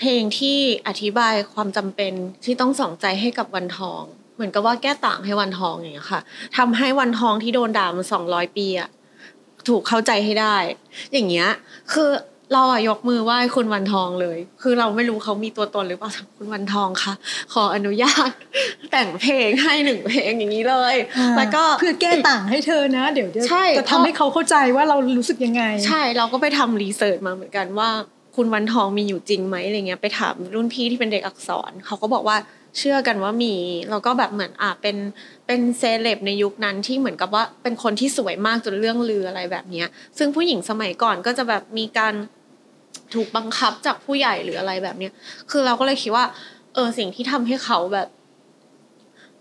[0.00, 0.58] เพลงที่
[0.88, 2.12] อธิบายความจำเป็น
[2.44, 4.02] ที่ต้องสองใจให้กับวันทอง
[4.34, 6.20] เหมือนกับว่าแก้ต่างให้วันทองอย่างเงี้ยค่ะ
[6.58, 8.88] ทำให้วันทองที่โดนด่ามาสองร้อยปีอะ
[9.68, 10.56] ถูกเข้าใจให้ได้
[11.12, 11.48] อย่างเงี้ย
[11.92, 12.10] คือ
[12.54, 17.12] เราอะยกมือไหว้คุณวันทองเลย คือเราไม่รู้เขามีตัวตนหรือเปล่าคุณวันทองคะ
[17.52, 18.30] ขออนุญาต
[18.92, 20.96] แต่งเพลงให้หนึ่งเพลงอย่างนี้เลย
[21.36, 27.90] แล้วก็เพื่อแก้ต่างให้เธอนะ เดี๋ยวจะใช่จะทำให้เขาเข้าใจว่าเรารู้สึกยังไง ใช่เราก็ไปทำรีเสิร์ชมาเหมือนกันว่า
[28.36, 32.36] คุณวันทองมีอยู่จริงไหมอะไรเงี้ยไปถามรุ่นพี่ที่เป็นเด็กอักษรเขาก็บอกว่า
[32.78, 33.54] เชื่อกันว่ามี
[33.90, 34.96] แล้วก็แบบเหมือนอะเป็น
[35.46, 39.86] เป็นเซเลบในยุคนั้นที่เหมือนกับว่าเป็นคนที่สวยมากจนเรื่องลืออะไรแบบเนี้ย
[40.18, 42.14] ซึ่งผู้หญิงสมัยก่อนก็จะแบบมีการ
[43.14, 45.12] ถูกบังคับจากผู้ใหญ่หรืออะไรแบบเนี้ย
[45.50, 46.24] คือเราก็เลยคิดว่า
[46.74, 48.08] เออสิ่งที่ทำให้เขาแบบ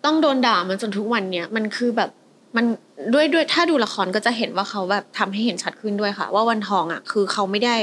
[0.06, 2.10] ต้องโดนด่ามันจนทุกวันเนี้ยมันคือแบบ
[2.58, 2.65] มัน
[3.13, 7.75] ด้วยด้วยถ้าดูละครก็จะเห็นว่าเขาแบบทำให้เห็นชัดขึ้นด้วยค่ะ ว่าวันทองอะ คือเขาไม่ได้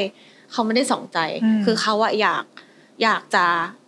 [0.57, 2.45] เขาไม่ได้สองใจอืมคือเขาอะอยาก
[3.03, 3.45] อยากจะ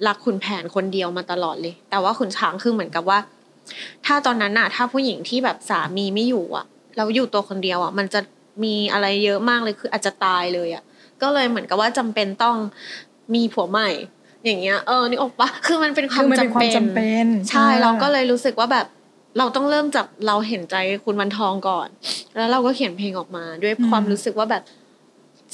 [0.06, 3.18] รักขุนแผนคนเดียวมาตลอดเลย แต่ว่าขุนช้างคือเหมือนกับว่า
[4.06, 8.20] ถ้าตอนนั้นอะถ้าผู้หญิงที่แบบสามีไม่อยู่อะแล้วอยู่ตัวคนเดียวอะมันจะ
[8.64, 10.82] มีอะไรเยอะมากเลยคืออาจจะตายเลยอะ
[11.22, 12.56] ก็เลยเหมือนกับว่าจำเป็นต้อง
[13.34, 13.90] มีผัวใหม่
[14.44, 18.86] อย่างเงี้ยเออนี่ออกปะคือมันเป็นความคือมันเป็นจำความเป็นจำเป็น ใช่อ่าเราก็เลยรู้สึกว่าแบบ
[19.38, 21.88] เราต้องเริ่มจากเราเห็นใจคุณวันทองก่อน
[22.36, 24.62] แล้วเราก็เขียนเพลงออกมา ด้วยความรู้สึกว่าแบบ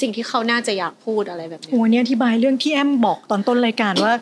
[0.01, 4.13] สิ่งที่เขาน่าจะอยากพูดอะไรแบบเนี้โอ้ยเนี่ยอธิบายเรื่องที่แอมบอกตอนต้นรายการว่า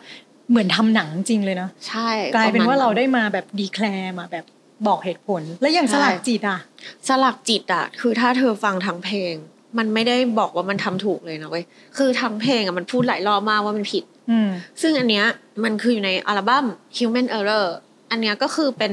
[0.50, 4.44] เหมือนทำหนังจริงเลยเนาะใช่กลายเป็นว่าะมณเราได้มาแบบดีแคลร์มาแบบ
[4.86, 6.58] บอกเหตุผล แล้วอย่างสลักจิตอะ
[7.08, 9.34] สลักจิตอะคือถ้าเธอฟังทั้งเพลง
[9.78, 11.64] มันไม่ได้บอกว่ามันทำถูกเลยนะเว้ย
[11.96, 14.50] คือทั้งเพลงอะมันพูดหลายรอบมากว่ามันผิดอืม
[14.82, 15.26] ซึ่งอันเนี้ย
[15.64, 17.66] มันคืออยู่ในอัลบั้ม Human Error
[18.10, 18.92] อันเนี้ยก็คือเป็น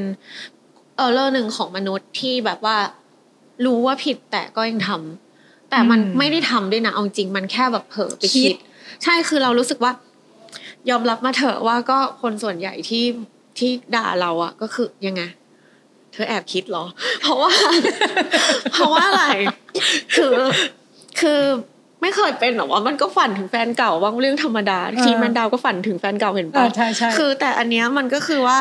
[1.06, 2.78] error หนึ่งของมนุษย์ที่แบบว่า
[3.66, 5.31] รู้ว่าผิดแต่ก็ยังทำ
[5.72, 8.58] แต่มันอืมไม่ได้ทำด้วยนะเอาจริงมันแค่แบบเผลอไปคิคิดด
[9.04, 9.92] ใช่คือเรารู้สึกว่า
[10.90, 13.06] ยอมรับมาเถอะว่าก็คนส่วนใหญ่ที่
[13.58, 15.22] ที่ด่าเราอะก็คือยังไง
[16.14, 16.86] เธอแอบคิดเหรอ
[17.22, 17.52] เพราะว่า
[18.74, 19.26] เพราะว่าอะไร
[20.16, 20.34] คือ
[21.22, 21.42] คือ
[22.02, 28.58] ไม่เคยเป็นหรอว่ามันก็ฝันถึงแฟนเก่าว่างเรื่องธรรมดาเออทีมันดาวก็ฝันถึงแฟนเก่าเห็นอ่าปะใช่ใช่คือ แต่อันเนี้ยมันก็คือว่า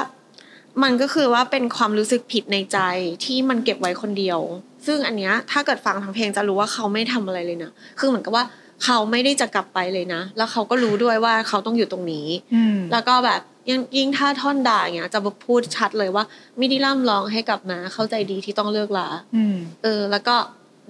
[0.83, 2.79] มันก็คือว่าเป็นความรู้สึกผิดในใจ
[3.25, 4.41] ที่มันเก็บไว้คนเดียว
[4.87, 8.45] ซึ่งอันเนี้ยถ้าเกิดฟังทั้งเพลงจะรู้ว่าเขาไม่ทำอะไรเลยนะ คือเหมือนกับว่า
[8.85, 16.25] เขาไม่ได้จะกลับไปเลยนะ แล้วเขาก็รู้ด้วยว่าเขาต้องอยู่ตรงนี้อืมแล้วก็แบบยิ่งยิ่งถ้าท่อนด่าอย่างเงี้ยจะพูดชัดเลยว่า
[16.59, 20.37] ไม่ได้ร่ำร้องให้กลับมา เข้าใจดีที่ต้องเลิกลาอืมเออ แล้วก็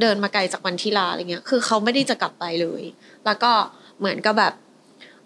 [0.00, 2.83] เดินมาไกลจากวันที่ลาอะไรเงี้ย คือเขาไม่ได้จะกลับไปเลย
[3.26, 3.53] แล้วก็
[3.98, 4.53] เหมือนกับแบบ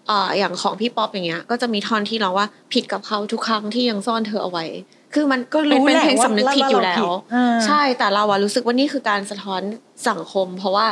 [0.07, 4.65] เอ่ออย่างของพี่ป๊อปอย่างเงี้ย ก็จะมีท่อนที่ร้องว่าผิดกับเขาทุกครั้งที่ยังซ่อนเธอเอาไว้
[5.15, 9.61] คือมันก็รู้รู้เป็นแหละเพลงว่าสำนึกผิดอยู่แล้วว่าเราผิดอ่าใช่แต่เราอะรู้สึกว่านี่คือการสะท้อน
[10.09, 10.87] สังคม เพราะว่า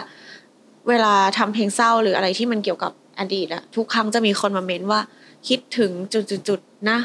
[0.89, 4.99] เวลาทำเพลงเศร้าหรืออะไรที่มันเกี่ยวกับอดีตอะทุกครั้งจะมีคนมาเม้นว่า
[5.47, 6.99] คิดถึงจุดๆๆนะ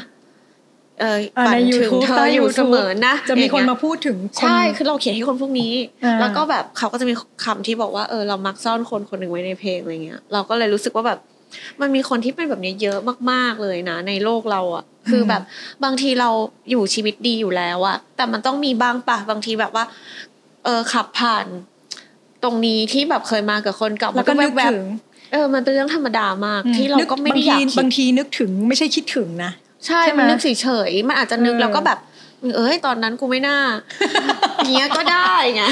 [0.99, 5.71] เอออ่าฝันในถึง YouTube เธใต้ออยู่ YouTube เสมอนะจะมีอย่งคนเงี้ยมาพูดถึงคนใช่คือเราเขียนให้คนพวกนี้
[6.03, 7.13] อ่าแล้วก็แบบเขาก็จะมี
[7.45, 11.19] คำที่บอกว่าเออเรามักซ่อนคนคนหนึ่งไว้ในเพลงอะไรเงี้ย เราก็เลยรู้สึกว่าแบบ
[11.81, 12.97] มันมีคนที่เป็นแบบนี้เยอะ
[13.31, 15.41] มากๆเลยนะ ในโลกเราอะคือแบบ
[15.83, 16.29] บางทีเรา
[16.71, 19.85] อยู่ชีวิตดีอยู่แล้วอะแต่มันต้องมีบ้างปะบางทีแบบว่า
[20.65, 21.45] เออขับผ่าน
[22.43, 29.51] ตรงนี้ที่แบบเคยมากับคนเก่าแล้วก็มันึกแวบถึงๆเออ มันเป็นเรื่องธรรมดามาก ที่เราก็ไม่ได้อยากบางทีคิบาดงทีนึกถึงไม่ใช่คิดถึงนะ
[29.85, 31.99] ใช่ใช่ไหมมันนึกเฉยๆมันอาจจะนึกเออแล้วก็แบบ
[32.55, 33.59] เอ้ยตอนนั้นกูไม่น่า
[34.65, 35.63] เนี้ยก็ได้ไง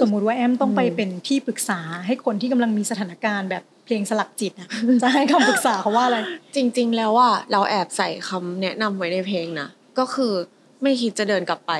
[0.00, 4.68] สมมุติว่าแอมต้องไปเป็นที่ปรึกษาให้คนที่กำลังมีสถานการณ์แบบ เพลงสลักจิตอะ
[5.02, 6.18] จะให้คำปรึกษาเขาว่าอะไร
[6.56, 9.68] จริง ๆ แล้วว่าเราแอบใส่คำแนะนำไว้ในเพลงนะ
[9.98, 10.32] ก็คือ
[10.82, 11.72] ไม่คิดจะเดินกลับไป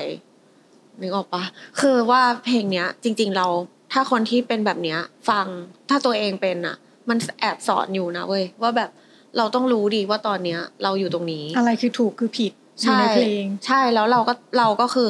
[1.01, 1.43] นึกออกปะ
[1.81, 3.47] คือว่าเพลงเนี้ย จริง ๆ เรา
[3.93, 5.45] ถ้าคนที่เป็นแบบเนี้ย ฟัง
[5.89, 6.75] ถ้าตัวเองเป็นอะ
[7.09, 8.89] มันแอบสอนอยู่นะเว้ยว่าแบบ
[9.37, 15.07] เราต้องรู้ดีว่าตอนเนี้ย เราอยู่ตรงนี้ อะไรคือถูกคือผิดอยู่ในเพลง ใช่แล้วเราก็เราก็คือ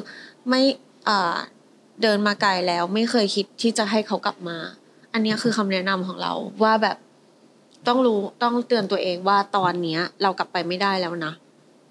[0.49, 0.61] ไม่
[1.09, 1.35] อ่า
[2.01, 4.57] เดินมาไกลแล้วไม่เคยคิดที่จะให้เขากลับมา
[5.15, 6.97] อันเนี้ยคือคำแนะนำของเราว่าแบบ
[7.87, 11.33] ต้องรู้ต้องเตือนตัวเองว่าตอนเนี้ย เรากลับไปไม่ได้แล้วนะ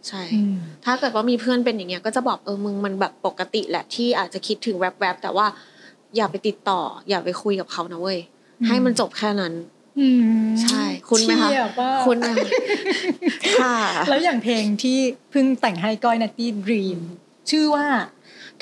[0.08, 5.46] ใช่อืมถ้าเกิดว่ามีเพื่อนเป็นอย่างเงี้ยก็จะบอกเออมึงมันแบบปกติแหละที่อาจจะคิดถึงแวบๆแต่ว่า
[6.16, 8.18] อย่าไปติดต่อ อย่าไปคุยกับเขานะเว้ย
[8.60, 9.52] อืมให้มันจบแค่นั้น
[10.00, 10.08] อื
[10.46, 12.50] มใช่ คุณไหมคะเชี่ยว่าคุณไหมคะ
[13.60, 13.76] ค่ะ
[14.08, 14.98] แล้วอย่างเพลงที่
[15.30, 17.00] เพิ่งแต่งให้ก้อยนัตตี้ดรีม
[17.50, 17.86] ชื่อว่า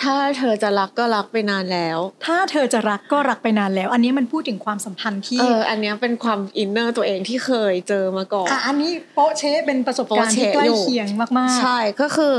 [0.02, 12.34] ถ้าเธอจะรักก็รักไปนานแล้ว ถ้าเธอจะรักก็รักไปนานแล้ว อันนี้มันพูดถึงความสัมพันธ์ที่เอออันเนี้ยเป็นความ inner ตัวเองที่เคยเจอมาก่อนอะอันนี้โป๊ะเช๊ะเป็นประสบการณ์ที่โป๊ะเช๊ะใกล้อยู่เคียงมากๆ ใช่ก็คือ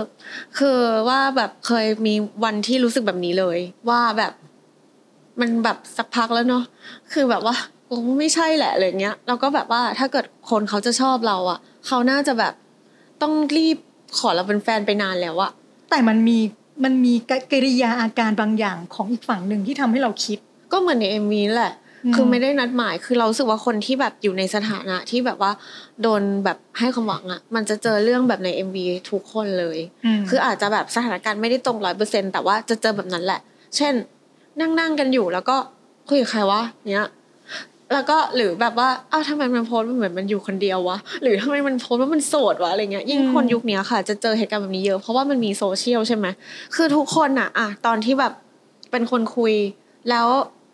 [0.59, 0.77] คือ
[1.09, 2.13] ว่าแบบเคยมี
[2.43, 3.57] วันที่รู้สึกแบบนี้เลย
[3.89, 4.33] ว่าแบบ
[5.39, 6.63] มันแบบสักพักแล้วเนาะ
[7.13, 7.55] คือแบบว่า
[7.87, 12.53] โอ้ไม่ใช่แหละอะไรเงี้ยเราก็แบบว่าถ้าเกิดคนเขาจะชอบเราอะ เขาน่าจะแบบ
[13.21, 13.77] ต้องรีบ
[14.17, 15.51] ขอเราเป็นแฟนไปนานแล้วอะ
[15.89, 16.39] แต่มันมี
[16.83, 17.13] มันมี
[17.51, 20.39] กิริยาอาการบางอย่างของอีกฝั่งหนึ่งที่ทำให้เราคิด
[20.71, 21.73] ก็เหมือนในเอ็มวีแหละ
[22.05, 25.51] อืมคือไม่ได้นัดหมาย คือเรารู้สึกว่าคนที่แบบอยู่ในสถานะที่แบบว่า
[26.01, 28.77] โดนแบบให้ความหวังอะมันจะเจอเรื่องแบบใน MV
[29.11, 29.77] ทุกคนเลย
[30.19, 33.39] มคืออาจจะแบบสถานการณ์ไม่ได้ตรงร้อยเปอร์เซ็นแต่ว่าจะเจอแบบนั้นแหละ
[33.77, 33.93] เช่น
[34.59, 35.57] นั่งนั่งๆกันอยู่แล้วก็
[36.09, 37.07] คุยกับใครวะเนี้ย
[37.93, 46.25] แล้วก็หรือแบบว่าอ้าวทำไมมันโพสมันเหมือนมันอยู่คนเดียววะหรือทำไมมันโพสว่ามันโสดวะอะไรเงี้ยยิ่งคนยุคนี้ค่ะ จะเจอเหตุการณ์แบบนี้เยอะเพราะว่ามันมีโซเชียลใช่ไหม
[46.75, 48.33] คือทุกคนอะอะตอนที่แบบ
[48.91, 49.53] เป็นคนคุย
[50.09, 50.27] แล้ว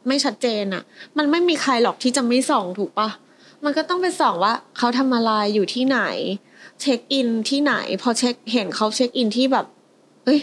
[0.08, 0.84] ไม่ชัดเจนอะ
[1.18, 3.10] มันไม่มีใครหรอกที่จะไม่ส่องถูกปะ
[3.64, 6.00] มันก็ต้องไปส่องว่าเขาทำอะไรอยู่ที่ไหน
[6.82, 9.66] เช็คอินที่ไหน พอเช็คเห็นเขาเช็คอินที่แบบ
[10.26, 10.40] เฮ้ย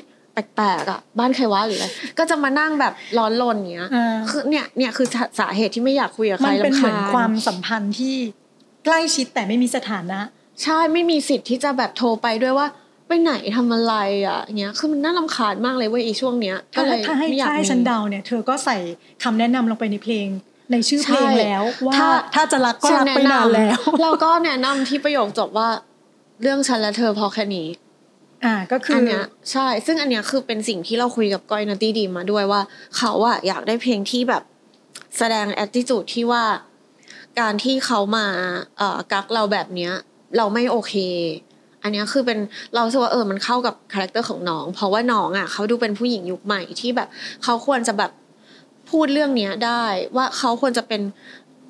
[0.55, 1.87] แปลกๆอะบ้านใครวะหรืออะไร
[2.19, 8.17] ก็จะมานั่งแบบร้อนรนอย่างเงี้ยอ่าคือเนี่ยเนี่ยคือสาสาเหตุที่ไม่อยากคุยกับใคมัรนเป็นรำเหมือนคาญความสัมพันธ์ที่
[8.85, 10.21] ใกล้ชิดแต่ไม่มีสถานะ
[10.63, 12.67] ใช่ไม่มีสิทธิ์ที่จะแบบโทรไปด้วยว่า
[13.09, 13.95] ไปไหนทำอะไร
[14.27, 18.77] อะอย่างเงี้ยคือมันน่ารำคาญมากเลยเว้ยอีช่วงเนี้ยก็ถ้าเลยถ้าให้ไม่อยากถ้าให้มีฉันเดาเนี่ยเธอก็ใส่
[19.23, 20.27] คำแนะนำลงไปในเพลง
[20.73, 25.69] ในชื่อเพลงใช่แล้วว่าถ้าถ้าจะรักก็รักไปนานแล้ว เราก็แนะนำที่ประโยคจบว่า
[26.43, 27.67] เรื่องฉันและเธอพอแค่นี้
[28.47, 32.61] อ่าก็คืออันเนี้ยใช่ ซึ่งอันเนี้ยคือเป็นสิ่งที่เราคุยกับก้อยนัตตี้ดรีมด้วยว่า
[32.97, 34.43] เขาอะอยากได้เพลงที่แบบ
[35.19, 36.45] แสดงแอ t ติจูดที่ว่า
[37.41, 38.27] การที่เขามา
[38.79, 39.93] เอ่อกั๊กเราแบบเนี้ย
[40.37, 40.95] เราไม่โอเค
[41.83, 42.39] อันเนี้ยคือเป็น
[42.73, 47.09] เรารู้สึกว่าเออมันเข้ากับ character ของน้อง เพราะว่าน้องอะเขาดูเป็นผู้หญิงยุคใหม่ที่แบบ
[47.45, 48.11] เขาควรจะแบบ
[48.91, 49.85] พูดเรื่องเนี้ยได้
[50.17, 51.03] ว่าเขาควรจะเป็น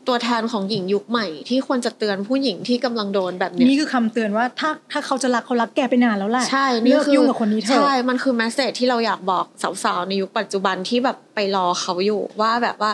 [0.08, 9.44] ตัวแทนของหญิงยุคใหม่ ที่ควรจะเตือนผู้หญิงที่กำลังโดนแบบเนี้ยนี่คือคำเตือนว่าถ้าถ้าเขาจะรักเขารักแกไปนานแล้วแหละใช่เลิกคือยุ่งกับคนนี้เถอะใช่มันคือแมสเซจที่เราอยากบอก
[9.84, 12.92] สาวๆในยุคปัจจุบันที่แบบไปรอเขาอยู่ว่าแบบว่า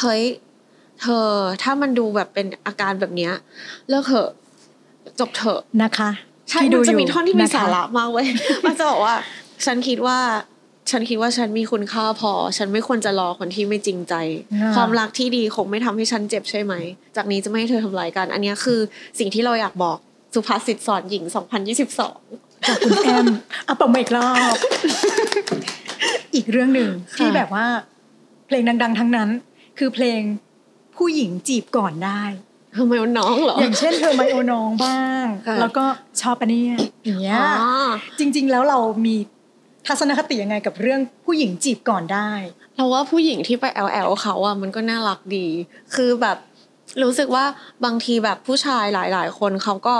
[0.00, 0.22] เฮ้ย
[1.00, 1.28] เธอ
[1.62, 3.32] ถ้ามันดูแบบเป็นอาการแบบเนี้ย
[3.88, 4.28] เลิกเถอะ
[5.20, 6.10] จบเถอะนะคะ
[6.50, 8.26] ใช่ที่มัดูนจะมียู่ท่อนที่มีคสาระมากเว้ย
[8.66, 9.14] มันจะบอกว่า
[9.64, 10.18] ฉันคิดว่า
[10.90, 14.14] ฉันคิดว่าฉันมีคุณค่าพอ ฉันไม่ควรจะรอคนที่ไม่จริงใจ
[14.52, 16.74] อ่าความรักที่ดีคงไม่ทำให้ฉันเจ็บใช่ไหม
[17.16, 18.80] จากนี้จะไม่ให้เธอทำร้ายกัน อันเนี้ยคือ
[19.18, 19.98] สิ่งที่เราอยากบอก
[20.34, 21.24] สุภาษิตสอนหญิง
[21.94, 23.26] 2022 จากคุณแอม
[23.66, 24.54] เอาปมมาอีกรอบ
[26.34, 27.66] อีกเรื่องหนึ่งค่ะที่แบบว่า
[28.46, 29.28] เพลงดัง ๆ ทั้งนั้น
[29.78, 30.20] คือเพลง
[30.96, 32.22] ผู้หญิงจีบก่อนได้
[32.76, 35.84] ทำไมมันน้องเหรอ อย่างเช่นเธอไมโอนองบ้างค่ะแล้วก็
[36.20, 37.70] ชอบปะเนี่ยอย่างเงี้ยอ๋อ
[38.18, 39.16] จริง ๆ แล้วเรามี
[39.86, 42.30] ทัศนคติยังไงกับเรื่องผู้หญิงจีบก่อนได้
[42.76, 45.46] เราว่าผู้หญิงที่ไปแอลแอลเขาอะมันก็น่ารักดี
[45.94, 46.36] คือแบบ
[47.02, 47.44] รู้สึกว่า
[47.84, 49.96] บางทีแบบผู้ชายหลาย ๆ คนเขาก็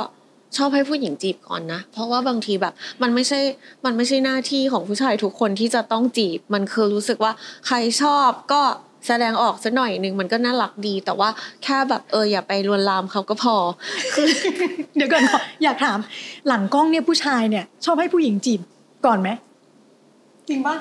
[0.57, 3.41] ชอบให้ผู้หญิงจีบก่อนนะ เพราะว่าบางทีแบบมันไม่ใช่
[3.85, 7.33] มันไม่ใช่หน้าที่ของผู้ชายทุกคนที่จะต้องจีบ มันคือรู้สึกว่า
[7.67, 8.63] ใครชอบก็
[9.07, 11.29] แสดงออกสักหน่อยหนึ่งมันก็น่ารักดี แต่ว่า
[11.65, 13.57] แค่แบบเอออย่าไปลวนลามเขาก็พอ
[14.97, 15.23] เดี๋ยวก่อน
[15.63, 15.99] อยากถาม
[16.49, 18.61] หลังกล้องเนี่ยผู้ชายเนี่ย ชอบให้ผู้หญิงจีบ
[19.07, 19.29] ก่อนไหม
[20.49, 20.75] จริงปะ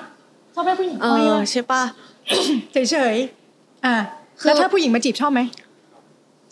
[0.55, 1.83] ชอบให้ผู้หญิงเออ้อยอปะใช่ปะ
[2.91, 3.95] เฉยๆอะ
[4.39, 5.41] คือ แล้วถ้าผู้หญิงมาจีบชอบไหม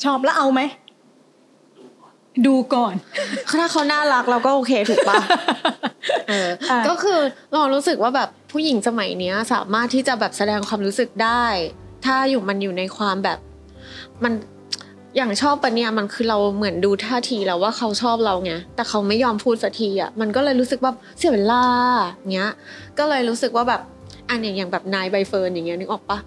[0.04, 0.62] ชอบแล้วเอาไหม
[2.48, 2.94] ดูก่อน
[3.60, 5.16] ถ้าเขาน่ารักเราก็โอเคถูกปะ
[6.30, 7.20] เอออะ ก็คือ
[7.54, 11.46] เรารู้สึกว่าแบบผู้หญิงสมัยเนี้ย สามารถที่จะแบบแสดงความรู้สึกได้
[12.06, 13.40] ถ้าอยู่มันอยู่ในความแบบ
[14.24, 14.34] มัน
[15.16, 21.66] อย่างชอบปะเนี่ยมันคือเราเหมือนดูท่าทีแล้วว่าเขาชอบเราไงแต่เขาไม่ยอมพูดสักทีอะมันก็เลยรู้สึกว่าเสียเวลา
[22.34, 22.52] เงี้ย
[23.00, 23.82] ก็เลยรู้สึกว่าแบบ
[24.30, 26.18] อันอย่างอย่างแบบนายใบเฟิร์นอย่างเงี้ยนึกออกปะ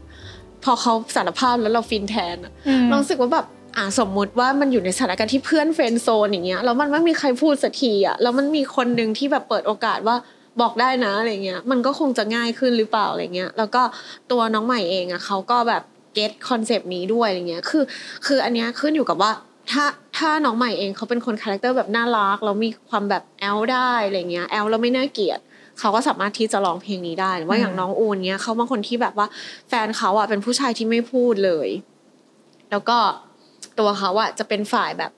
[0.65, 10.17] พอเขาสารภาพแล้วเราฟินแทนอะอืมเรารู้สึกว่าแบบอ่าสมมุติว่ามันอยู่ในสถานการณ์ที่เพื่อน friend zone อย่างเงี้ยแล้วมันไม่มีใครพูดสักทีอะแล้วมันมีคนหนึ่งที่แบบเปิดโอกาสว่า
[10.61, 13.83] บอกได้นะอะไรเงี้ยมันก็คงจะง่ายขึ้นหรือเปล่าอะไรเงี้ยแล้วก็
[14.31, 15.83] ตัวน้องใหม่เองอะเขาก็แบบ
[16.15, 17.85] get concept นี้ด้วยอะไรเงี้ย คือ
[18.27, 19.31] คืออันเนี้ยขึ้นอยู่กับว่า
[19.73, 19.85] ถ้า
[20.19, 25.41] ถ้าน้องใหม่เองเขาเป็นคน character แบบน่ารักแล้วมีความแบบแอ๊วได้อะไรเงี้ยแอ๊วแล้วไม่น่าเกลียด
[25.79, 29.27] เขาก็สามารถที่จะร้องเพลงนี้ได้หรือว่าอย่างน้องอูนเนี้ยเขาบางคนที่แบบว่า
[29.69, 31.69] แฟนเขาอะเป็นผู้ชายที่ไม่พูดเลย
[32.71, 32.99] แล้วก็
[33.79, 35.13] ตัวเขาอะจะเป็นฝ่ายแบบ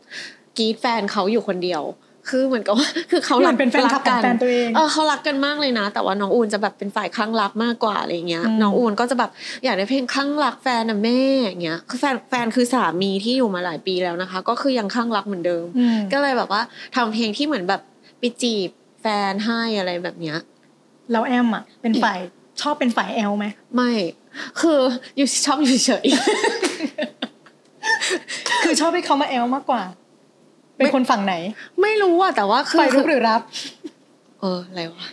[0.59, 1.83] กรี๊ดแฟนเขาอยู่คนเดียว
[2.29, 9.31] คือเหมือนกับว่าคือเขาเหมืรัอนเป็นแฟนคลับของแฟนตัวเองเออเขารักกันมากเลยนะ แต่ว่าน้องอูนจะแบบเป็นฝ่ายคลั่งรักมากกว่าอะไรเงี้ยอืมน้องอูนก็จะแบบ
[9.65, 16.63] อยากได้เพลงข้างรักแฟนนะแม่อย่างเงี้ยคือแฟนแฟนคือสามีที่อยู่มาหลายปีแล้วนะคะ ก็คือยังข้างรักเหมือนเดิมอืมก็เลยแบบว่า
[16.97, 17.81] ทำเพลงที่เหมือนแบบ
[18.19, 18.71] ไปจีบ
[19.03, 20.39] แฟนให้อะไรแบบเนี้ย
[21.13, 22.19] แล้วแอมอะเป็นฝ่าย
[22.61, 23.93] ชอบเป็นฝ่ายแอลไหมไม่
[24.61, 24.81] คือ
[25.17, 26.07] อยู่ชอบอยู่เฉย
[28.65, 29.83] คือชอบให้เขามาแอลมากกว่า
[30.77, 31.35] เป็นคนฝั่งไหน
[31.83, 33.41] ไม่รู้อะแต่ว่าคือฝ่ายรุกหรือรับ
[34.41, 35.07] เอออะไรวะ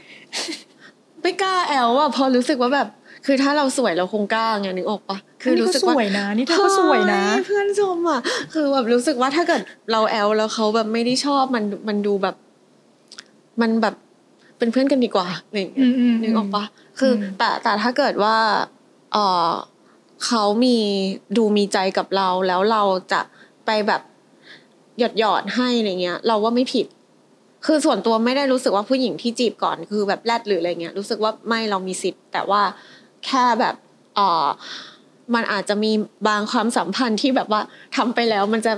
[1.22, 2.88] ไม่กล้าแอลอะเพอรู้สึกว่าแบบ
[3.26, 8.20] คือถ้าเราสวยเราคงกล้าไงนึกออกปะคือรู้สึกว่านี่ก็สวยนะนี่เธอก็สวยนะเฮ้เพื่อนชมอะ
[8.54, 12.36] คือแบบรู้สึกว่าถ้าเกิดเราแอลแล้วเขาแบบไม่ได้ชอบมันมันดูแบบ
[13.62, 13.96] มันแบบ
[14.58, 16.64] เป็นเพื่อนกันดีกว่าอะไรอย่างเงี้ยอืมอืมนึกออกปะ
[17.00, 18.38] คืออมแต่แต่ถ้าเกิดว่า
[19.14, 19.18] เอ
[19.50, 19.52] อ
[20.26, 20.78] เขามี
[21.38, 23.22] ดูมีใจกับเราแล้วเราจะ
[23.66, 24.02] ไปแบบ
[25.02, 26.86] หยอดหยอดๆให้อะไรเงี้ย เราว่าไม่ผิด
[27.66, 32.62] คือส่วนตัวไม่ได้รู้สึกว่าผู้หญิงที่จีบก่อนคือแบบแรดหรืออะไรเงี้ยรู้สึกว่าไม่เรามีสิทธิ์ แต่ว่า
[33.26, 33.76] แค่แบบ
[34.16, 34.48] เออ
[35.36, 35.92] มันอาจจะมี
[36.28, 37.62] บางความสัมพันธ์ที่แบบว่า
[37.96, 38.74] ทำไปแล้วมันจะ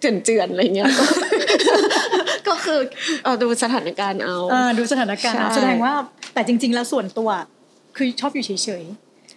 [0.00, 1.04] เจือนๆอะไรเงี้ยก็
[2.48, 2.80] ก็คือ
[3.24, 5.94] เอาดูสถานการณ์เอาอ่าดูสถานการณ์เอาใช่แสดงว่า
[6.34, 7.30] แต่จริง ๆ แล้วส่วนตัว
[7.96, 8.50] คือชอบอยู่เฉ
[8.82, 8.84] ย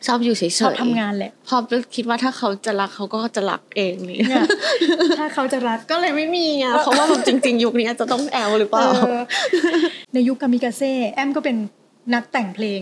[0.08, 1.58] ชอบอยู่เฉยๆๆชอบทำงานแหละพอ
[1.96, 4.46] คิดว่าถ้าเขาจะรักเขาก็จะรักเองนี่เนี่ย
[5.20, 9.22] ถ้าเขาจะรักก็เลยไม่มีไงเพราะว่าแบบจริง ๆ ยุคนี้จะต้องแอลหรือเปล่าเออ
[10.14, 11.58] ในยุคกามิกาเซ่แอมก็เป็น
[12.14, 12.82] นักแต่งเพลง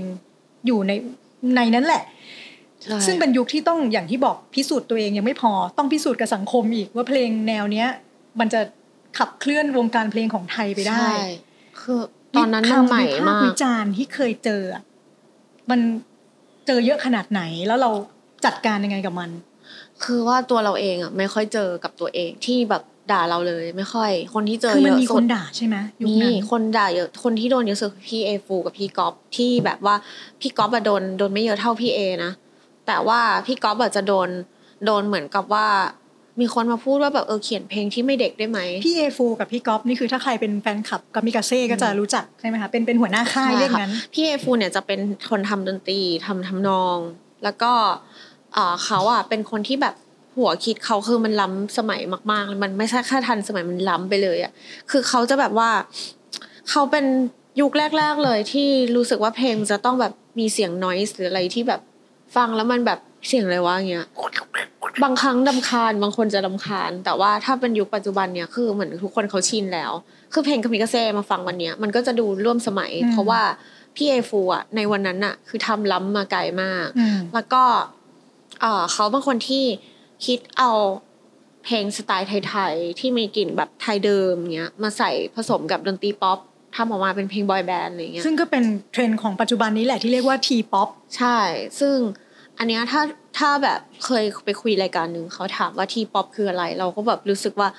[0.65, 0.91] อยู่ใน
[1.55, 2.03] ในนั้นแหละ
[2.84, 7.88] ใช่ซึ่งเป็นยุคที่ต้องอย่างที่บอกพิสูจน์ตัวเองยังไม่พอต้องพิสูจน์กับสังคมอีกว่าเพลงแนวเนี้ย
[8.39, 8.61] มันจะ
[9.17, 11.17] ขับเคลื่อนวงการเพลงของไทยไปได้ใช่
[11.82, 11.99] คือ
[12.38, 14.84] ตอนนั้นมันใหม่คำวิพมากวิจารณ์ที่เคยเจออะ
[15.69, 15.80] มัน
[16.68, 17.91] เจอเยอะขนาดไหนแล้วเรา
[18.45, 19.30] จัดการยังไงกับมัน
[20.03, 29.95] คือว่าตัวเราเองอะไม่ค่อยเจอกับตัวเองที่แบบด่าเราเลย ไม่ค่อย คนที่เจอคือเยมันอะมีสุคนดด่าใช่ไหมยุคมีนั้นคนด่าเยอะคนที่โดนเยอะสุดคือพี่เอฟูกับพี่ก๊อฟที่แบบว่า
[30.41, 32.32] พี่ก๊อฟอะโดนโดนไม่เยอะเท่าพี่เอนะ
[32.88, 34.30] แต่ว่าพี่ก๊อฟอะจะโดน
[34.86, 35.68] โดนเหมือนกับว่า
[36.39, 46.97] มีคนมาพูดว่าแบบเออเขียนเพลงที่ไม่เด็กได้ไหมพี่เอฟูกับพี่ก๊อฟนี่คือถ้าใครเป็นแฟนคลับกามิกาเซ่ก็จะรู้จักใช่ไหมคะเป็นเป็นหัวหน้าค่ายใช่ค่ะเรียกงั้นพี่เอฟูเนี่ยจะเป็นคนทำดนตรีทำทำนอง
[47.43, 47.71] แล้วก็
[48.53, 49.95] เอ่อเขาอะเป็นคนที่แบบ
[50.38, 54.51] หัวคิดเขาคือมันล้ำสมัยมากๆ มันไม่ใช่แค่ทันสมัยมันล้ำไปเลยอะ
[54.91, 55.69] คือเขาจะแบบว่า
[56.69, 57.05] เขาเป็น
[57.61, 61.81] ยุคแรก ๆเลยที่รู้สึกว่าเพลงจะต้องแบบมีเสียงนอยส์หรืออะไรที่แบบ
[62.36, 64.07] ฟังแล้วมันแบบ เสียงอะไรวะอย่างเงี้ย
[65.03, 69.91] บางครั้งดำคาญบางคนจะดำคาญ แต่ว่าถ้าเป็นยุคปัจจุบันเนี่ยคือเหมือนทุกคนเขาชินแล้ว
[70.34, 73.41] คือเพลงคามิกาเซ่มาฟังวันเนี้ยมันก็จะดูร่วมสมัยอืมเพราะว่า
[73.95, 77.63] พี่เอฟูอะในวันนั้นอะ คือทำล้ำมาไกลมากอืมแล้วก็
[78.61, 79.65] เอ่อเขาเป็นคนที่
[80.26, 80.71] คิดเอา
[81.65, 86.39] เพลงสไตล์ไทยๆที่มีกลิ่นแบบไทยเดิมเงี้ยมาใส่ผสมกับดนตรีป๊อป
[86.76, 91.38] ทำออกมาเป็นเพลง boy band อะไรเงี้ยซึ่งก็เป็นเทรนด์ของปัจจุบันนี้แหละที่เรียกว่า T-pop ใช่
[91.80, 91.95] ซึ่ง
[92.59, 93.01] อันเนี้ยถ้า
[93.37, 97.69] ถ้าแบบเคยไปคุยรายการหนึ่งเขาถามว่า T-pop คืออะไร เราก็แบบรู้สึกว่า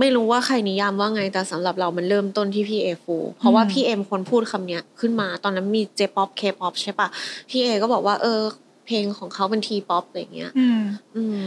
[0.00, 7.08] ไม่รู้ว่าใครนิยามว่าไงแต่สำหรับเรามันเริ่มต้นที่พี่เอฟูเพราะว่าอืมพี่เอเป็นคนพูดคำเนี้ยขึ้นมาตอนนั้นมี J-pop K-pop ใช่ปะ
[7.50, 8.40] พี่เอก็บอกว่า เออ
[8.86, 10.80] เพลงของเขาเป็น T-pop อะไรเงี้ย อืม
[11.16, 11.46] อืม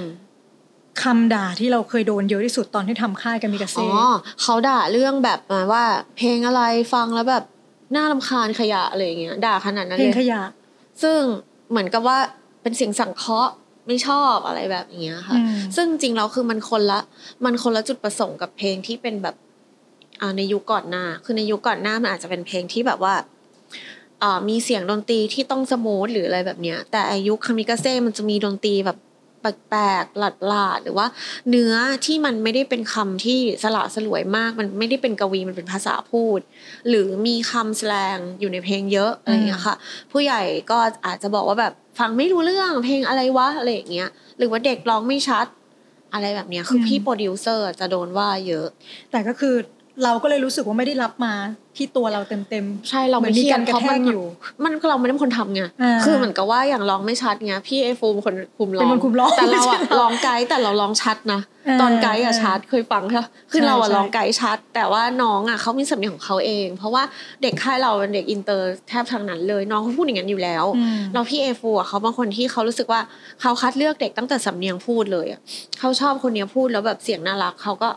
[1.02, 3.90] คำด่าที่เราเคยโดนเยอะที่สุดตอนที่ทำค่ายคามิกาเซ่อ๋อ
[4.42, 5.84] เขาด่าเรื่องแบบมาว่า
[6.18, 6.62] เพลงอะไร
[6.94, 7.44] ฟังแล้วแบบ
[7.96, 10.42] น่ารำคาญขยะอะไรเงี้ยด่าขนาดนั้นเพลงขยะเลย
[11.04, 11.20] ซึ่ง
[11.70, 12.18] เหมือนกับว่า
[12.62, 13.54] เป็นเสียงสังเคราะห์
[13.88, 17.00] ไม่ชอบอะไรแบบเนี้ยค่ะอืมซึ่งจริงแล้วคือมันคนละ
[17.46, 19.36] มันคนละจุดประสงค์กับเพลงที่เป็นแบบ
[20.22, 23.16] อ่าในยุคก่อนหน้า คือในยุคก่อนหน้ามันอาจจะเป็นเพลงที่แบบว่า
[24.24, 28.98] อ่ามีเสียงดนตรีที่ต้อง smooth หรืออะไรแบบเนี้ย แต่ยุคคามิกาเซ่มันจะมีดนตรีแบบ
[29.70, 31.08] แปลกๆ ประหลาดๆหรือว่า
[31.50, 31.74] เนื้อ
[32.06, 36.40] ที่มันไม่ได้เป็นคำที่สละสลวยมาก มันไม่ได้เป็นกวีมันเป็นภาษาพูด
[36.90, 39.76] หรือมีคำสแลงอยู่ในเพลงเยอะอะไรอย่างเงี้ยค่ะ
[40.12, 40.42] ผู้ใหญ่
[40.72, 45.46] ก็อาจจะบอกว่าแบบฟังไม่รู้เรื่องเพลงอะไรวะอะไรอย่างเงี้ยหรือว่าเด็กร้องไม่ชัด
[46.14, 48.68] อะไรแบบเนี้ยคืออมพี่โปรดิวเซอร์จะโดนว่าเยอะ
[49.12, 49.56] แต่ก็คือ
[50.04, 51.34] เราก็เลยรู้สึกว่าไม่ได้รับมา
[51.78, 54.24] ที่ตัวเราเต็มใช่เราเหมืไม่อนมีเครียการดกระเพราะแทมักนอยู่
[54.64, 67.04] มันเราไม่ได้เป็นคนทำไงอ่าคือเหมือนกับว่าอย่างร้องไม่ชัดไงพี่เอฟูเป็นคนคุมร้องเป็นคนคุมร้องแต่เราอะไม่ใช่ร้องไกด์แต่เราร้องชัดนะอ่าตอนไกด์อะชัดเคยฟังใช่ปะคือใช่เราอะใช่ร้องไกด์ชัด แต่ว่าน้องอะเขามีสำเนียงของเขาเอง เพราะว่า
[67.42, 73.02] เด็กค่ายเราเป็นเด็กอินเตอร์แทบทั้งนั้นเลยน้องเขาพูดอย่างนั้นอยู่แล้วอืมเราพี่เอฟูอะเขาบางคนที่เขารู้สึกว่า
[73.42, 75.40] เขาคัดเลือกเด็กตั้งแต่สำเนียงพูดเลยอะ
[75.80, 77.90] เขาชอบคนเนี้ยพูดแล้วแบบเสียงน่ารักเขาก็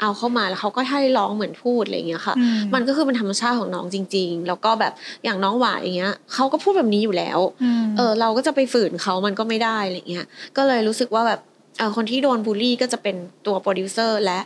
[0.00, 2.44] เอาเข้ามาแล้วเขาก็ให้ร้องเหมือนพูดอะไรอย่างเงี้ยค่ะอื
[2.74, 4.92] มันก็คือเป็นธรรมชาติของน้องจริง ๆ แล้วก็แบบ
[5.24, 7.38] อย่างน้องหวายอย่างเงี้ยเขาก็พูดแบบนี้อยู่แล้วอื
[7.80, 10.26] มเออเราก็จะไปฝืนเขามันก็ไม่ได้อะไรเงี้ย
[10.56, 11.40] ก็เลยรู้สึกว่าแบบ
[11.78, 14.38] เออคนที่โดนบูลลี่ก็จะเป็นตัวโปรดิวเซอร์และ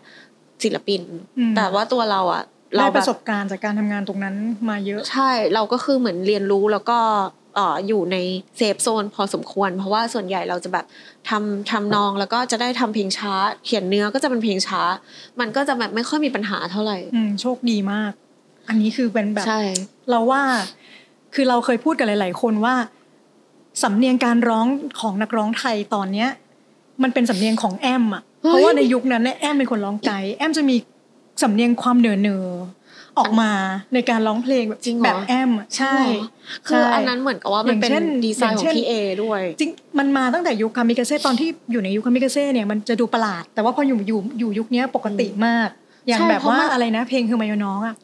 [0.62, 1.02] ศิลปิน
[1.50, 2.42] มแต่ว่าตัวเราอะ
[2.72, 4.36] ได้เราปแบระบสบการณ์จากการทำงานตรงนั้น
[4.68, 6.98] มาเยอะ ใช่ เราก็คือเหมือนเรียนรู้แล้วก็
[7.40, 8.16] เอ่ออยู่ใน
[8.56, 10.84] เซฟโซนพอสมควร เพราะว่าส่วนใหญ่เราจะแบบ
[11.28, 13.32] ทำทำนองแล้วก็จะได้ทำเพลงช้า
[13.64, 14.82] เขียนเนื้อก็จะเป็นเพลงช้า
[15.40, 18.12] มันก็จะแบบไม่ค่อยมีปัญหาเท่าไหร่อืมโชคดีมาก
[18.68, 19.62] อันนี้คือเป็นแบบใช่
[20.10, 20.42] เราว่า
[21.34, 22.74] คือเราเคยพูดกับหลาย ๆ คนว่า
[23.82, 24.66] สำเนียงการร้อง
[25.00, 26.28] ของนักร้องไทยตอนเนี้ย
[27.02, 30.76] มันเป็นสำเนียงของแอมอะเฮ้ยเพราะว่าในยุคนั้นเนี่ยแอมเป็นคนร้องไกด์แอมจะมี
[31.42, 32.81] สำเนียงความเหนือเนอๆ
[33.18, 33.50] ออกมา
[33.94, 35.94] ในการร้องเพลงแบบจริงเหรอแบบแอมอะใช่
[36.66, 38.92] คือใช่อันนั้นเหมือนกับว่ามันเป็นอย่างเช่นดีไซน์ของอย่างเช่นพี่เอ
[39.22, 45.68] ด้วย จริงมันมาตั้งแต่ยุคคามิกาเซ่ตอนที่อยู่ในยุคคามิกาเซ่เนี่ยมันจะดูประหลาด แต่ว่าพออยู่อยู่อยู่ยุคเนี้ยปกติมาก
[46.06, 47.94] อย่างใช่แบบเพราะว่ามันอะไรนะ เพลงเฮอร์ไมโอน้องอะ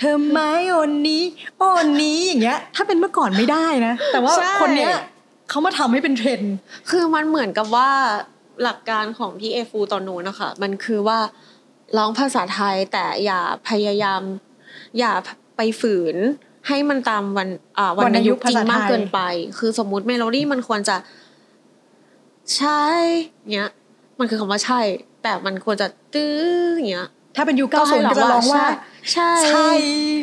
[0.00, 0.38] เฮอร์ไม
[0.68, 0.74] โอ
[1.08, 1.24] นี้
[1.58, 1.62] โอ
[2.02, 4.92] นี้อย่างเงี้ย ถ้าเป็นเมื่อก่อนไม่ได้นะ แต่ว่าใช่คนเนี้ย
[5.50, 6.54] เขามาทำให้เป็นเทรนด์
[6.90, 7.90] คือมันเหมือนกับว่า
[8.62, 11.18] หลักการของพี่เอฟูตอนนู้นนะคะมันคือว่า
[11.96, 14.20] ร้องภาษาไทยแต่อย่าพยายาม
[14.98, 15.12] อย่า
[15.56, 16.16] ไปฝืน
[16.68, 19.20] ให้มันตามวันอ่าวรรณยุกต์จริงมากเกินไป
[19.58, 20.96] คือสมมุติเมโลดี้มันควรจะ
[22.56, 22.84] ใช่
[23.52, 23.70] เนี้ย
[24.18, 24.80] มันคือคำว่าใช่
[25.22, 26.38] แต่มันควรจะตื้อ
[26.74, 28.66] อย่างเงี้ย ถ้าเป็นยุคก็ให้90ก็จะร้องว่า
[29.12, 29.70] ใช่ใช่